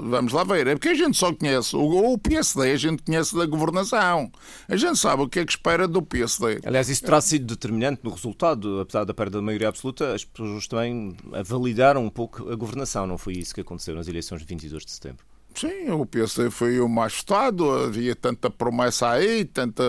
[0.03, 0.67] vamos lá ver.
[0.67, 4.31] É porque a gente só conhece, o, o PSD a gente conhece da governação.
[4.69, 6.59] A gente sabe o que é que espera do PSD.
[6.63, 10.67] Aliás, isso terá sido determinante no resultado, apesar da perda da maioria absoluta, as pessoas
[10.67, 14.85] também validaram um pouco a governação, não foi isso que aconteceu nas eleições de 22
[14.85, 15.30] de setembro?
[15.53, 19.83] Sim, o PSD foi o mais votado, havia tanta promessa aí, tanta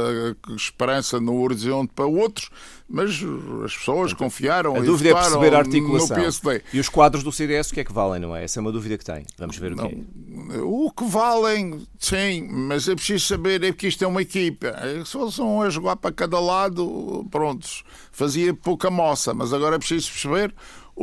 [0.57, 2.51] esperança no horizonte para outros,
[2.88, 3.20] mas
[3.64, 6.16] as pessoas confiaram A e dúvida é perceber a no articulação.
[6.16, 6.62] PSD.
[6.72, 8.44] E os quadros do CDS, o que é que valem, não é?
[8.44, 9.25] Essa é uma dúvida que tem.
[9.38, 10.59] Vamos ver o que é.
[10.61, 14.75] O que valem, sim, mas é preciso saber é que isto é uma equipa.
[15.05, 19.79] Se fosse um a jogar para cada lado, prontos, fazia pouca moça, mas agora é
[19.79, 20.55] preciso perceber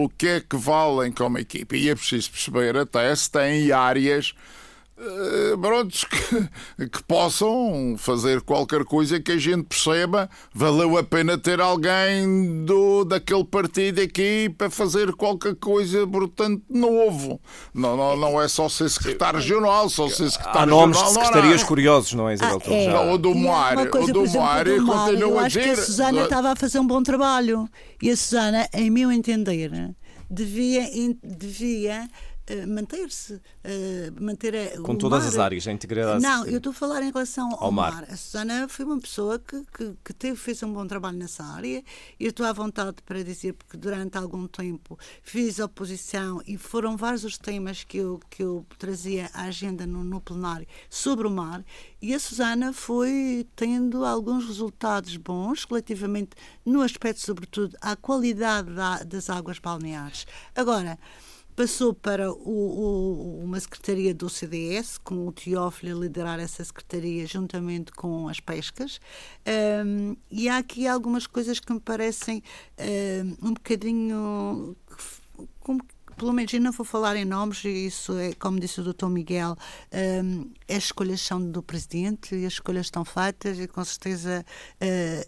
[0.01, 1.75] o que é que valem como equipa.
[1.75, 4.33] E é preciso perceber até se têm áreas
[4.99, 6.03] eh, prontos,
[6.77, 12.65] que, que possam fazer qualquer coisa que a gente perceba valeu a pena ter alguém
[12.65, 17.39] do, daquele partido aqui para fazer qualquer coisa, portanto, novo.
[17.73, 21.13] Não, não, não é só ser secretário regional, só ser secretário Há nomes de regional.
[21.13, 21.67] não, secretarias não.
[21.67, 22.83] curiosos, não é, Isabel Ah, é.
[22.85, 24.27] Já- O do coisa, o do
[24.85, 25.85] continuo eu a acho que a dizer.
[25.85, 27.67] Susana estava a fazer um bom trabalho.
[28.01, 29.71] E a Susana, em meu entender,
[30.29, 30.83] devia,
[31.23, 32.07] devia eh,
[32.65, 35.27] manter-se, eh, manter a- Com todas mar.
[35.29, 36.21] as áreas, a integridade.
[36.21, 37.93] Não, eu estou a falar em relação ao, Ao mar.
[37.93, 38.03] mar.
[38.09, 41.83] A Susana foi uma pessoa que, que, que teve, fez um bom trabalho nessa área
[42.19, 46.95] e eu estou à vontade para dizer, porque durante algum tempo fiz oposição e foram
[46.97, 51.31] vários os temas que eu, que eu trazia à agenda no, no plenário sobre o
[51.31, 51.63] mar
[52.01, 56.31] e a Susana foi tendo alguns resultados bons relativamente
[56.65, 60.25] no aspecto, sobretudo, à qualidade da- das águas balneares.
[60.55, 60.97] Agora,
[61.59, 67.27] passou para o- o- uma secretaria do CDS, com o Teófilo a liderar essa secretaria
[67.27, 68.97] juntamente com as pescas.
[69.45, 72.41] Ahm, e há aqui algumas coisas que me parecem
[72.77, 74.73] ahm, um bocadinho.
[75.59, 75.81] como
[76.17, 79.07] pelo menos eu não vou falar em nomes, e isso é, como disse o Dr.
[79.09, 79.55] Miguel,
[79.91, 84.45] ahm, as escolhas são do Presidente e as escolhas estão feitas e com certeza
[84.81, 85.25] ah,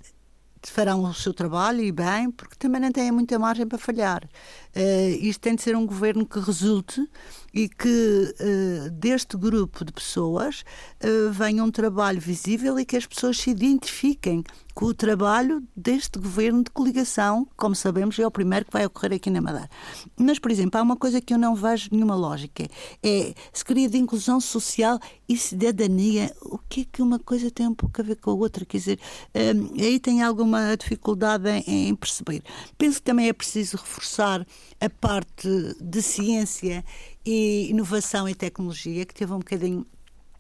[0.70, 4.30] farão o seu trabalho e bem, porque também não têm muita margem para falhar.
[4.76, 7.08] Eh, isto tem de ser um governo que resulte
[7.54, 10.64] e que eh, deste grupo de pessoas
[11.00, 16.18] eh, venha um trabalho visível e que as pessoas se identifiquem com o trabalho deste
[16.18, 19.70] governo de coligação, como sabemos, é o primeiro que vai ocorrer aqui na Madeira.
[20.18, 22.66] Mas, por exemplo, há uma coisa que eu não vejo nenhuma lógica.
[23.04, 26.34] É se queria de inclusão social e cidadania.
[26.42, 28.66] O que é que uma coisa tem um pouco a ver com a outra?
[28.66, 29.00] Quer dizer,
[29.36, 32.42] hum, aí tem alguma dificuldade em, em perceber.
[32.78, 34.46] Penso que também é preciso reforçar
[34.80, 35.48] a parte
[35.80, 36.84] de ciência
[37.26, 39.86] e inovação e tecnologia, que teve um bocadinho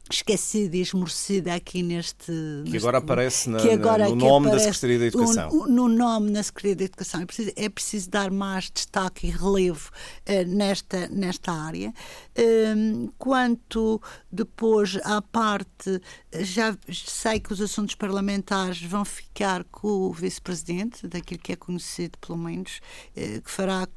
[0.10, 2.26] esquecida e esmorecida aqui neste.
[2.26, 5.50] Que neste, agora aparece na, que agora no nome da Secretaria da Educação.
[5.52, 7.22] Um, no nome na Secretaria da Educação.
[7.22, 11.94] É preciso, é preciso dar mais destaque e relevo uh, nesta, nesta área.
[12.38, 16.02] Um, quanto depois à parte,
[16.40, 22.18] já sei que os assuntos parlamentares vão ficar com o vice-presidente, daquilo que é conhecido,
[22.20, 22.80] pelo menos,
[23.16, 23.88] uh, que fará,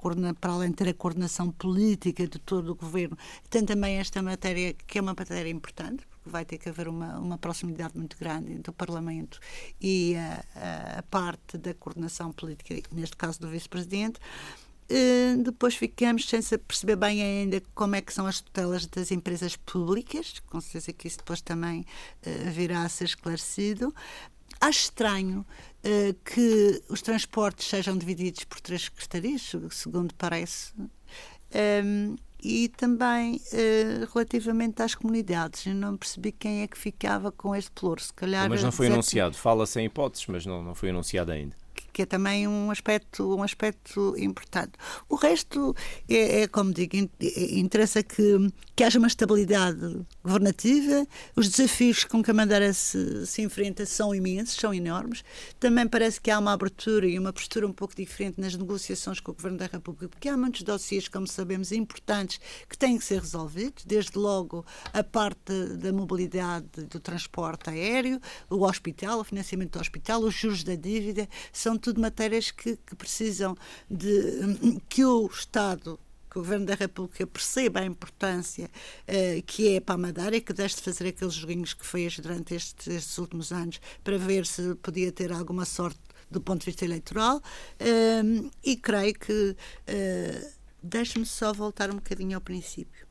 [0.41, 3.17] para além de ter a coordenação política de todo o governo,
[3.51, 7.39] tem também esta matéria, que é uma matéria importante vai ter que haver uma, uma
[7.39, 9.39] proximidade muito grande entre o Parlamento
[9.81, 14.19] e a, a parte da coordenação política, neste caso do Vice-Presidente.
[14.85, 19.57] Uh, depois ficamos sem perceber bem ainda como é que são as tutelas das empresas
[19.57, 23.95] públicas, com certeza que isso depois também uh, virá a ser esclarecido.
[24.61, 30.73] Acho estranho uh, que os transportes sejam divididos por três secretarias, segundo parece.
[31.55, 35.67] Um, e também uh, relativamente às comunidades.
[35.67, 38.01] Eu não percebi quem é que ficava com este pluro.
[38.01, 39.37] Se calhar, mas não foi anunciado.
[39.37, 41.64] Fala-se em hipóteses, mas não, não foi anunciado ainda
[41.95, 44.73] que é também um aspecto, um aspecto importante.
[45.09, 45.75] O resto
[46.09, 47.09] é, é como digo,
[47.53, 53.43] interessa que, que haja uma estabilidade governativa, os desafios com que a Madeira se, se
[53.43, 55.23] enfrenta são imensos, são enormes.
[55.61, 59.31] Também parece que há uma abertura e uma postura um pouco diferente nas negociações com
[59.31, 63.21] o Governo da República, porque há muitos dossiês, como sabemos, importantes que têm que ser
[63.21, 69.81] resolvidos, desde logo a parte da mobilidade do transporte aéreo, o hospital, o financiamento do
[69.81, 73.55] hospital, os juros da dívida, são tudo matérias que, que precisam
[73.91, 78.71] de que o Estado que o Governo da República perceba a importância
[79.07, 82.55] uh, que é para a Madeira que deixe de fazer aqueles joguinhos que fez durante
[82.55, 86.87] estes, estes, últimos anos para ver se podia ter alguma sorte do ponto de vista
[86.87, 87.37] eleitoral.
[87.37, 89.57] Uh, e creio que.
[89.87, 93.07] Uh, Deixe-me só voltar um bocadinho ao princípio.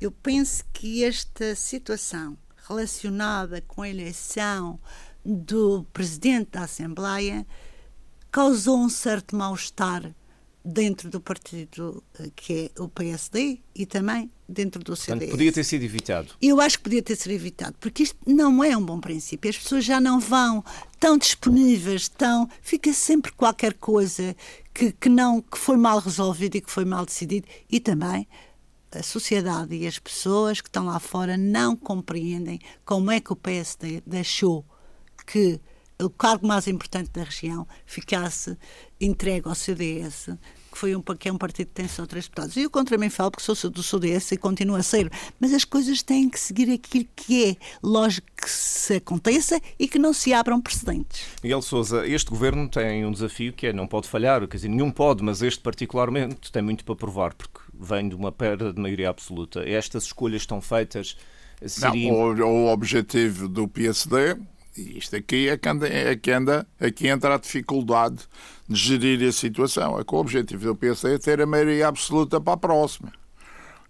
[0.00, 4.80] Eu penso que esta situação relacionada com a eleição
[5.22, 7.46] do presidente da Assembleia
[8.34, 10.12] causou um certo mal-estar
[10.64, 15.06] dentro do partido eh, que é o PSD e também dentro do CDS.
[15.06, 16.34] Portanto, podia ter sido evitado.
[16.42, 19.48] Eu acho que podia ter sido evitado, porque isto não é um bom princípio.
[19.48, 20.64] As pessoas já não vão
[20.98, 24.34] tão disponíveis, tão fica sempre qualquer coisa
[24.74, 28.26] que, que não que foi mal resolvido e que foi mal decidido e também
[28.90, 33.36] a sociedade e as pessoas que estão lá fora não compreendem como é que o
[33.36, 34.64] PSD deixou
[35.24, 35.60] que
[36.00, 38.56] o cargo mais importante da região ficasse
[39.00, 40.30] entregue ao CDS,
[40.72, 42.56] que, foi um, que é um partido que tem só três deputados.
[42.56, 45.10] E eu contra mim falo porque sou do CDS e continuo a ser.
[45.38, 49.98] Mas as coisas têm que seguir aquilo que é lógico que se aconteça e que
[49.98, 51.26] não se abram precedentes.
[51.42, 54.90] Miguel Souza, este governo tem um desafio que é não pode falhar, quer dizer, nenhum
[54.90, 59.10] pode, mas este particularmente tem muito para provar, porque vem de uma perda de maioria
[59.10, 59.68] absoluta.
[59.68, 61.16] Estas escolhas estão feitas.
[61.64, 62.34] Seriam...
[62.34, 64.36] Não, o, o objetivo do PSD
[64.76, 68.18] e isto aqui é que anda, é que anda aqui entra a dificuldade
[68.68, 69.98] de gerir a situação.
[69.98, 73.12] É que o objetivo do PSD é ter a maioria absoluta para a próxima.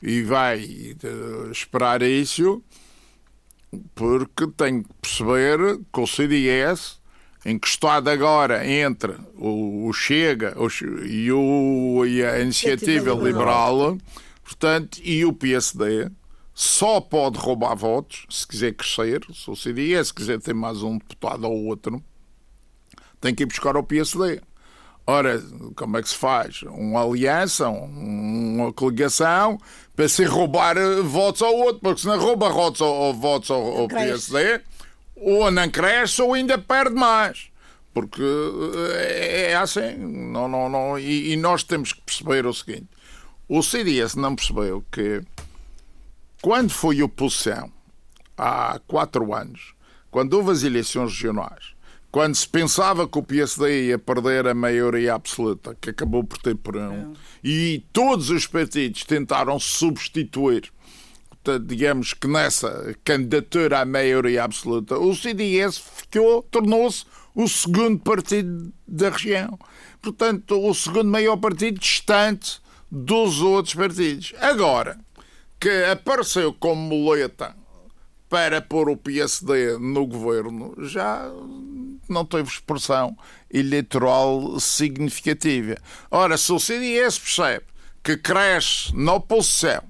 [0.03, 0.63] E vai
[1.03, 2.63] eh, esperar isso
[3.95, 7.01] porque tem que perceber que o CDS,
[7.45, 10.55] encostado agora entre o, Chega
[11.05, 13.99] e, o, e a Iniciativa Liberal,
[14.45, 16.11] portanto, e o PSD,
[16.55, 21.45] só pode roubar votos se quiser crescer, se o CDS quiser ter mais um deputado
[21.45, 22.01] ou outro,
[23.21, 24.41] tem que ir buscar ao PSD.
[25.07, 25.43] Ora,
[25.77, 26.63] como é que se faz?
[26.63, 29.59] Uma aliança, uma coligação
[29.95, 33.89] para se roubar votos ao outro, porque se não rouba votos ao, votos ao, ao
[33.89, 34.61] PSD,
[35.17, 37.49] ou não cresce ou ainda perde mais.
[37.93, 39.95] Porque eh, é assim.
[39.97, 40.99] Não, não, não.
[40.99, 42.89] E, e nós temos que perceber o seguinte:
[43.49, 45.23] o CDS não percebeu que
[46.45, 47.73] quando foi oposição,
[48.37, 49.73] há quatro anos,
[50.11, 51.75] quando houve as eleições regionais,
[52.11, 56.55] quando se pensava que o PSD ia perder a maioria absoluta, que acabou por ter
[56.55, 57.17] por um, é.
[57.43, 60.71] e todos os partidos tentaram substituir,
[61.65, 69.09] digamos que nessa candidatura à maioria absoluta, o CDS ficou, tornou-se o segundo partido da
[69.09, 69.59] região.
[70.03, 74.35] Portanto, o segundo maior partido distante dos outros partidos.
[74.39, 74.99] Agora,
[75.59, 77.55] que apareceu como muleta
[78.29, 81.31] para pôr o PSD no governo já
[82.09, 83.17] não teve expressão
[83.51, 85.77] eleitoral significativa.
[86.11, 87.65] Ora, se o CDS percebe
[88.03, 89.83] que cresce na oposição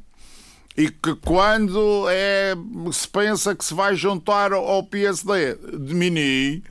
[0.77, 2.55] e que quando é,
[2.93, 6.63] se pensa que se vai juntar ao PSD diminui,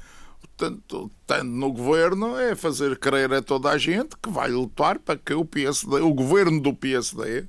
[0.41, 5.17] portanto, tanto no governo é fazer crer a toda a gente que vai lutar para
[5.17, 7.45] que o PSD, o governo do PSD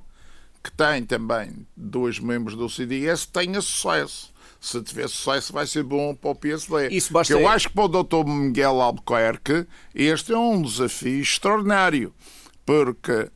[0.65, 4.33] que tem também dois membros do CDS, tenha sucesso.
[4.59, 6.89] Se tiver sucesso, vai ser bom para o PSD.
[6.89, 7.35] Isso basta...
[7.35, 8.27] Eu acho que para o Dr.
[8.27, 12.15] Miguel Albuquerque este é um desafio extraordinário,
[12.65, 13.31] porque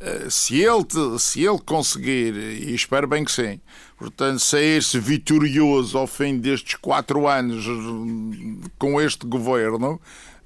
[0.00, 0.86] eh, se ele,
[1.18, 3.60] se ele conseguir, e espero bem que sim,
[3.98, 7.62] portanto, sair-se vitorioso ao fim destes quatro anos
[8.78, 10.00] com este governo,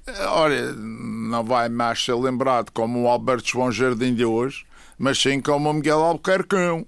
[0.05, 4.65] eh, olha, não vai mais ser lembrado como o Alberto João Jardim de hoje,
[4.97, 6.85] mas sim como o Miguel Albuquerque,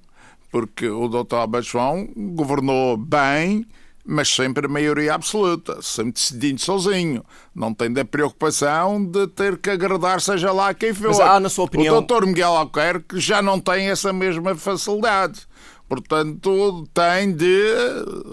[0.52, 1.36] porque o Dr.
[1.36, 3.66] Alberto João governou bem,
[4.06, 7.24] mas sempre a maioria absoluta, sempre decidindo sozinho.
[7.54, 11.10] Não tem da preocupação de ter que agradar seja lá quem for.
[11.10, 11.94] Mas há, na sua opinião...
[11.94, 15.42] O doutor Miguel Albuquerque já não tem essa mesma facilidade.
[15.90, 17.50] Portanto, tem de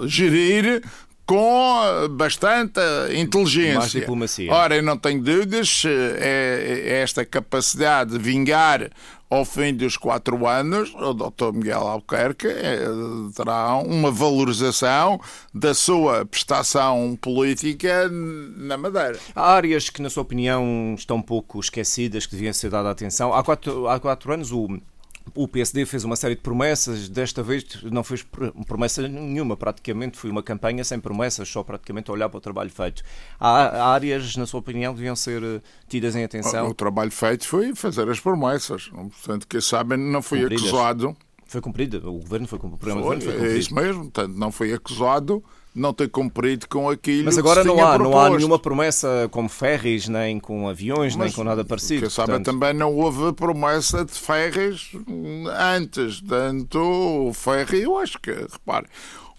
[0.06, 0.82] gerir
[1.26, 2.80] com bastante
[3.16, 3.78] inteligência.
[3.78, 4.52] Mais diplomacia.
[4.52, 8.90] Ora, eu não tenho dúvidas, é, é esta capacidade de vingar
[9.34, 11.52] ao fim dos quatro anos, o Dr.
[11.52, 12.86] Miguel Albuquerque eh,
[13.34, 15.20] terá uma valorização
[15.52, 19.18] da sua prestação política na Madeira.
[19.34, 23.34] Há áreas que, na sua opinião, estão um pouco esquecidas, que deviam ser dada atenção.
[23.34, 24.68] Há quatro, há quatro anos, o
[25.34, 28.24] o PSD fez uma série de promessas, desta vez não fez
[28.66, 33.02] promessa nenhuma, praticamente foi uma campanha sem promessas, só praticamente olhar para o trabalho feito.
[33.40, 36.68] Há áreas, na sua opinião, que deviam ser eh, tidas em atenção?
[36.68, 40.66] O, trabalho feito foi fazer as promessas, portanto, quem sabe não foi Cumpridas.
[40.66, 41.16] acusado.
[41.46, 43.54] Foi cumprido, o governo foi, o programa foi, foi cumprido.
[43.54, 45.44] É isso mesmo, portanto, não foi acusado
[45.74, 50.08] não ter cumprido com aquilo Mas agora não há, não há nenhuma promessa como ferries,
[50.08, 52.06] nem com aviões, Mas, nem com nada parecido.
[52.06, 52.46] Que sabe, portanto...
[52.46, 54.92] também não houve promessa de ferries
[55.76, 56.20] antes.
[56.20, 56.78] Tanto
[57.28, 58.86] o ferry, eu acho que, repare,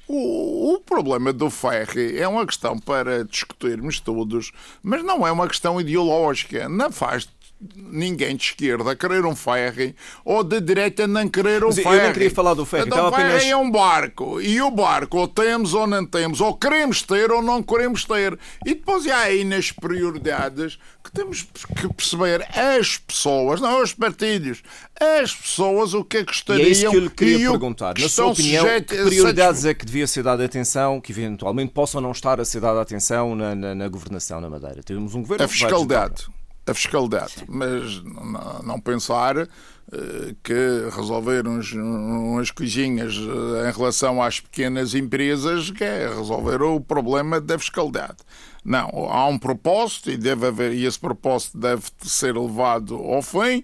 [0.08, 4.52] o, o, problema do ferry é uma questão para discutirmos todos,
[4.84, 6.70] mas não é uma questão ideológica.
[6.70, 7.28] Não faz
[7.76, 11.96] ninguém de esquerda querer um ferry ou de direita não querer um Mas ferry.
[11.96, 12.88] Eu nem queria falar do ferry.
[12.88, 13.44] Então, ferry apenas...
[13.44, 17.42] é um barco e o barco ou temos ou não temos, ou queremos ter ou
[17.42, 18.38] não queremos ter.
[18.66, 21.48] E depois há aí nas prioridades que temos
[21.78, 24.62] que perceber as pessoas, não os partidos,
[25.00, 26.66] as pessoas o que é que gostariam.
[26.66, 27.96] E é isso que eu lhe queria perguntar.
[27.98, 32.12] Na sua opinião, que prioridades é que devia ser dada atenção, que eventualmente possam não
[32.12, 34.84] estar a ser dada atenção na, na, na governação na Madeira?
[34.84, 36.28] Temos um governo a fiscalidade
[36.68, 38.02] a fiscalidade, mas
[38.64, 45.84] não pensar eh, que resolver uns, umas coisinhas eh, em relação às pequenas empresas que
[45.84, 48.18] é resolver o problema da fiscalidade.
[48.64, 53.64] Não, há um propósito e deve haver, e esse propósito deve ser levado ao fim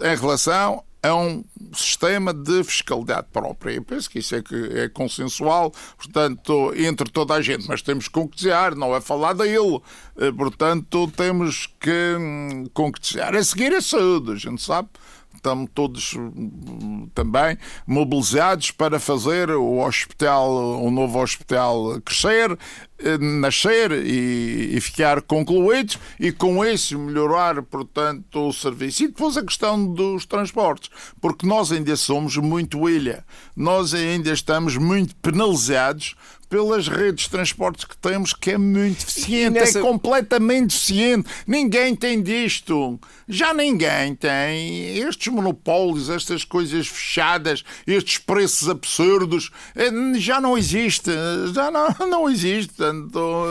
[0.00, 3.72] em relação a um sistema de fiscalidade própria.
[3.72, 8.08] Eu penso que isso é, que é consensual, portanto, entre toda a gente, mas temos
[8.08, 9.80] que concretizar, não é falar dele.
[10.18, 13.34] Eh, portanto, temos que hum, concretizar.
[13.34, 14.88] A seguir a saúde, a gente sabe
[15.36, 17.56] estamos todos hum, também
[17.86, 20.50] mobilizados para fazer o hospital,
[20.82, 22.58] o novo hospital crescer,
[22.98, 29.04] eh, nascer e, e, ficar concluídos e com isso melhorar, portanto, o serviço.
[29.04, 33.24] E depois a questão dos transportes, porque nós ainda somos muito ilha,
[33.54, 36.14] nós ainda estamos muito penalizados
[36.48, 39.78] pelas redes de transportes que temos, que é muito deficiente, nessa...
[39.78, 41.28] é completamente deficiente.
[41.46, 42.98] Ninguém tem disto.
[43.28, 44.98] Já ninguém tem.
[44.98, 51.10] Estes monopólios, estas coisas fechadas, estes preços absurdos, eh, já não existe.
[51.52, 52.74] Já não, não existe.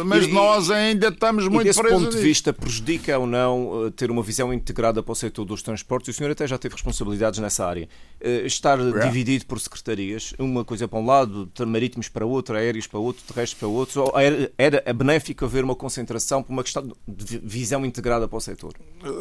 [0.06, 1.82] Mas e, nós ainda estamos muito presos.
[1.82, 5.44] Desse ponto de vista, prejudica ou não eh, ter uma visão integrada para o setor
[5.46, 6.16] dos transportes?
[6.16, 7.90] O senhor até já teve responsabilidades nessa área.
[8.22, 9.06] Eh, estar é.
[9.06, 13.60] dividido por secretarias, uma coisa para um lado, marítimos para outro, aéreos para outro, terrestres
[13.60, 14.12] para outro,
[14.58, 18.74] era, era benéfico haver uma concentração por uma questão de visão integrada para o setor?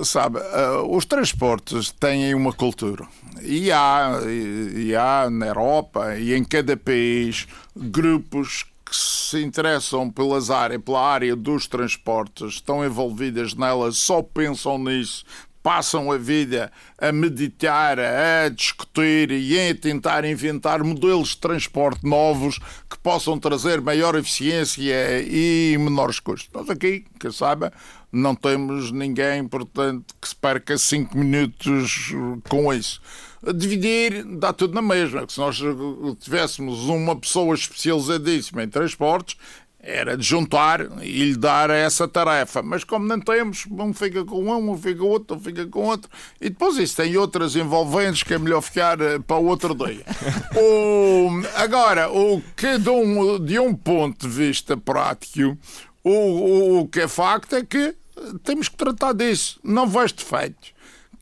[0.04, 3.06] Sabe, uh, os transportes têm uma cultura
[3.42, 4.20] e há,
[4.74, 7.46] e há na Europa e em cada país
[7.76, 14.78] grupos que se interessam pelas áreas, pela área dos transportes, estão envolvidas nelas, só pensam
[14.78, 15.24] nisso,
[15.64, 22.58] passam a vida a meditar, a discutir e a tentar inventar modelos de transporte novos
[22.88, 26.50] que possam trazer maior eficiência e menores custos.
[26.52, 27.72] Nós aqui, que saiba,
[28.12, 32.12] não temos ninguém, portanto, que se perca cinco minutos
[32.46, 33.00] com isso.
[33.54, 35.24] Dividir dá tudo na mesma.
[35.28, 35.58] Se nós
[36.20, 39.36] tivéssemos uma pessoa especializadíssima em transportes,
[39.85, 42.62] era de juntar e lhe dar essa tarefa.
[42.62, 45.80] Mas como não temos, um fica com um, um fica com outro, um fica com
[45.80, 46.11] outro.
[46.41, 50.05] E depois isso tem outras envolventes que é melhor ficar eh, para o outro dia.
[50.57, 55.57] o, agora, o que de um, de um ponto de vista prático,
[56.03, 57.95] o, o, o que é facto é que
[58.43, 59.61] temos que tratar disso.
[59.62, 60.72] Não vais defeitos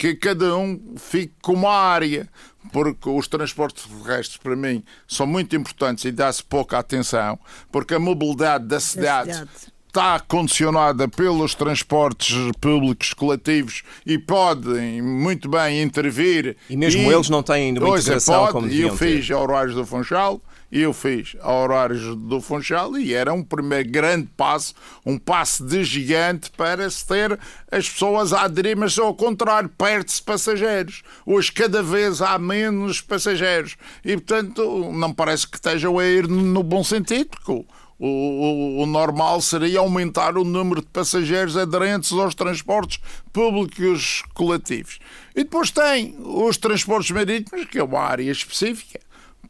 [0.02, 2.28] que cada um fique com uma área,
[2.72, 7.38] porque os transportes terrestres, para mim, são muito importantes e dá-se pouca atenção,
[7.70, 15.02] porque a mobilidade da cidade, da cidade está condicionada pelos transportes públicos coletivos e podem
[15.02, 16.56] muito bem intervir.
[16.70, 20.40] E mesmo e, eles não têm uma integração pode, como Eu fiz horários do Funchal,
[20.72, 26.50] eu fiz horários do Funchal e era um primeiro grande passo, um passo de gigante
[26.50, 27.38] para se ter
[27.70, 31.02] as pessoas a aderir, mas ao contrário, perde-se passageiros.
[31.26, 36.62] Hoje cada vez há menos passageiros e, portanto, não parece que estejam a ir no
[36.62, 37.66] bom sentido, porque o,
[37.98, 42.98] o, o, normal seria aumentar o número de passageiros aderentes aos transportes
[43.30, 44.98] públicos coletivos.
[45.36, 48.98] E depois tem os transportes marítimos, que é uma área específica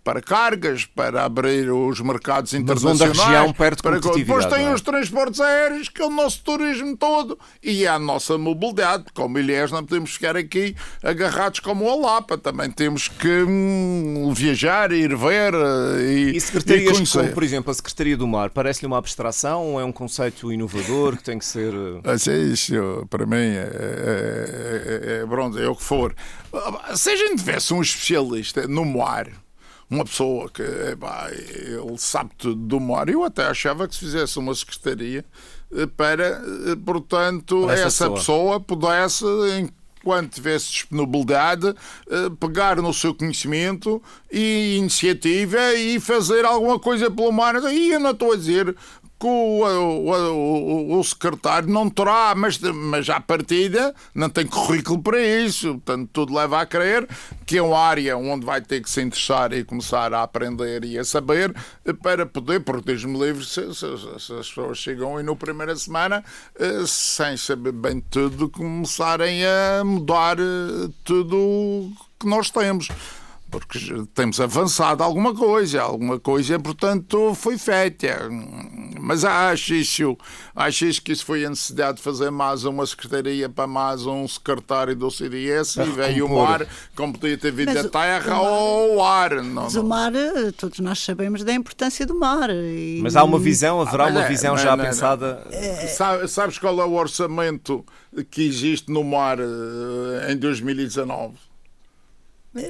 [0.05, 2.99] para cargas, para abrir os mercados internacionais.
[2.99, 4.01] Mas onde a região perde para...
[4.01, 4.75] Depois tem é?
[4.75, 9.05] os transportes aéreos, que é o nosso turismo todo, e é a nossa mobilidade.
[9.15, 12.37] Como Ilhéus não podemos ficar aqui agarrados como a Lapa.
[12.37, 17.71] Também temos que hum, viajar, ir ver eh, e, e secretarias e como, por exemplo,
[17.71, 21.45] a Secretaria do Mar, parece-lhe uma abstração ou é um conceito inovador que tem que
[21.45, 21.73] ser...
[22.05, 26.15] É isso, para mim, é, é, é, é, pronto, é o que for.
[26.95, 29.29] Se a gente tivesse um especialista no mar
[29.93, 33.09] uma pessoa que epá, ele sabe tudo do mar.
[33.09, 35.25] Eu até achava que se fizesse uma secretaria
[35.71, 38.59] eh, para, eh, portanto, essa, essa pessoa.
[38.59, 39.25] pessoa pudesse,
[40.01, 41.75] enquanto tivesse disponibilidade,
[42.11, 47.55] eh, pegar no seu conhecimento e iniciativa e fazer alguma coisa pelo mar.
[47.71, 48.75] E eu não estou a dizer
[49.23, 55.01] que o, o, o, o, secretário não terá, mas, mas à partida não tem currículo
[55.01, 55.75] para isso.
[55.75, 57.09] Portanto, tudo leva a crer
[57.47, 60.99] que é uma área onde vai ter que se interessar e começar a aprender e
[60.99, 61.55] a saber
[62.03, 63.87] para poder, porque Deus me livre, se, se,
[64.19, 66.25] se, as pessoas chegam e no primeira semana,
[66.59, 72.89] eh, sem saber bem tudo, começarem a mudar eh, tudo que nós temos
[73.53, 73.79] porque
[74.15, 78.31] temos avançado alguma coisa, alguma coisa, portanto, foi feita.
[78.99, 80.17] Mas acho isso,
[80.57, 84.27] acho isso que isso foi a necessidade de fazer mais uma secretaria para mais um
[84.27, 89.43] secretário do CDS e veio o mar, como podia ter vindo da terra ou ar.
[89.43, 90.13] Não, mas o mar,
[90.57, 92.49] todos nós sabemos da importância do mar.
[92.49, 93.01] E...
[93.03, 95.45] Mas há uma visão, haverá ah, uma é, visão já não, pensada.
[95.45, 95.59] Não.
[95.59, 96.27] É...
[96.27, 97.85] Sabes qual é o orçamento
[98.31, 101.52] que existe no mar eh, em 2019?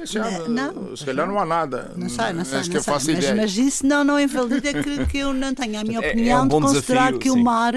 [0.05, 1.91] Já, não, se calhar não há nada.
[1.97, 2.59] Não sei, não sei.
[2.59, 3.15] Não que sei.
[3.15, 6.39] Mas, mas, isso não, não invalida que, que eu não tenha a minha opinião é,
[6.39, 7.37] é um de considerar desafio, que sim.
[7.37, 7.73] o mar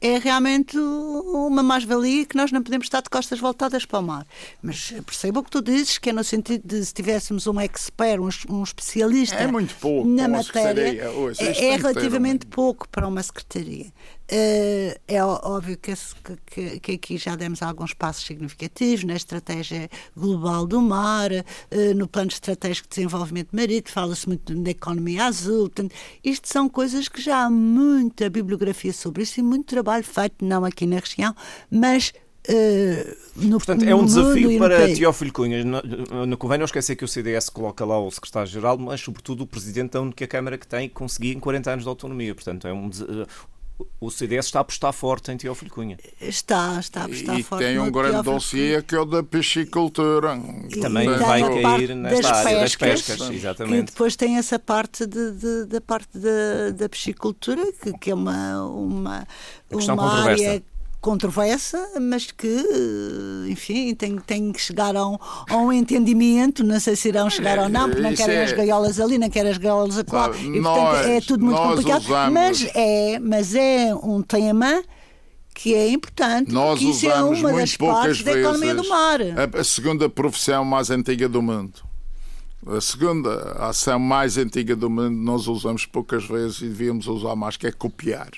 [0.00, 4.26] é realmente uma mais-valia que nós não podemos estar de costas voltadas para o mar.
[4.60, 8.20] Mas percebo o que tu dizes, que é no sentido de se tivéssemos um expert,
[8.20, 11.04] um, um especialista é muito pouco na matéria,
[11.38, 13.86] é, é relativamente pouco para uma secretaria.
[14.30, 15.92] Uh, é óbvio que,
[16.46, 22.08] que, que, aqui já demos alguns passos significativos na estratégia global do mar, uh, no
[22.08, 25.68] plano estratégico de desenvolvimento marítimo, fala-se muito da economia azul.
[25.68, 25.94] Portanto,
[26.24, 30.64] isto são coisas que já há muita bibliografia sobre isso e muito trabalho feito, não
[30.64, 31.34] aqui na região,
[31.70, 32.12] mas
[32.46, 35.64] Uh, no, Portanto, é um desafio para Teófilo Cunha.
[35.64, 39.92] No, convém não esquecer que o CDS coloca lá o secretário-geral, mas, sobretudo, o presidente
[39.92, 42.34] da única Câmara que tem conseguir em 40 anos de autonomia.
[42.34, 42.90] Portanto, é um,
[44.00, 45.98] o CDS está a apostar forte em Teófilo Cunha.
[46.20, 47.62] Está, está a apostar e forte.
[47.62, 50.38] E tem um grande dossiê que é o da piscicultura.
[50.70, 53.86] Que também vai cair nesta das área pescas, das pescas, exatamente.
[53.86, 58.14] Que depois tem essa parte de, de da parte da, da piscicultura, que, que é
[58.14, 59.26] uma, uma,
[59.70, 60.62] uma área
[61.04, 62.64] controversa, mas que,
[63.50, 65.18] enfim, tem, tem que chegar a um,
[65.50, 68.44] a um entendimento, não sei se irão chegar ou não, porque não querem é...
[68.44, 72.32] as gaiolas ali, não querem as gaiolas acolá, e portanto é tudo muito complicado, usamos...
[72.32, 74.82] mas, é, mas é um tema
[75.54, 79.20] que é importante, Nós que isso é uma das partes da economia do mar.
[79.20, 81.82] A, a segunda profissão mais antiga do mundo.
[82.66, 87.58] A segunda ação mais antiga do mundo nós usamos poucas vezes e devíamos usar mais,
[87.58, 88.30] que é copiar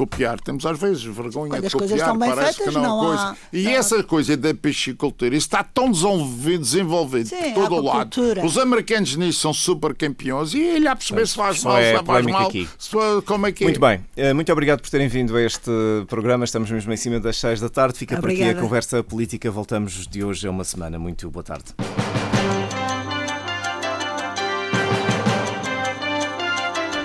[0.00, 0.40] copiar.
[0.40, 3.22] Temos às vezes vergonha Quando de copiar, parece feitas, que não, não coisa.
[3.22, 4.02] Há, e não essa há...
[4.02, 8.20] coisa da piscicultura, isso está tão desenvolvido, desenvolvido Sim, por todo o lado.
[8.44, 12.04] Os americanos nisso são super campeões e ele a perceber se faz mal, é se
[12.04, 12.68] faz mal, aqui.
[12.78, 12.90] Se,
[13.26, 13.66] como é que é.
[13.66, 15.70] Muito bem, eh, muito obrigado por terem vindo a este
[16.08, 16.44] programa.
[16.44, 17.98] Estamos mesmo em cima das seis da tarde.
[17.98, 18.44] Fica Obrigada.
[18.44, 19.50] por aqui a conversa política.
[19.50, 20.98] Voltamos de hoje a uma semana.
[20.98, 21.74] Muito boa tarde.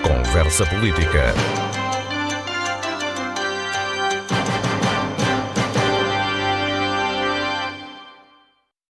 [0.02, 1.34] Conversa Política.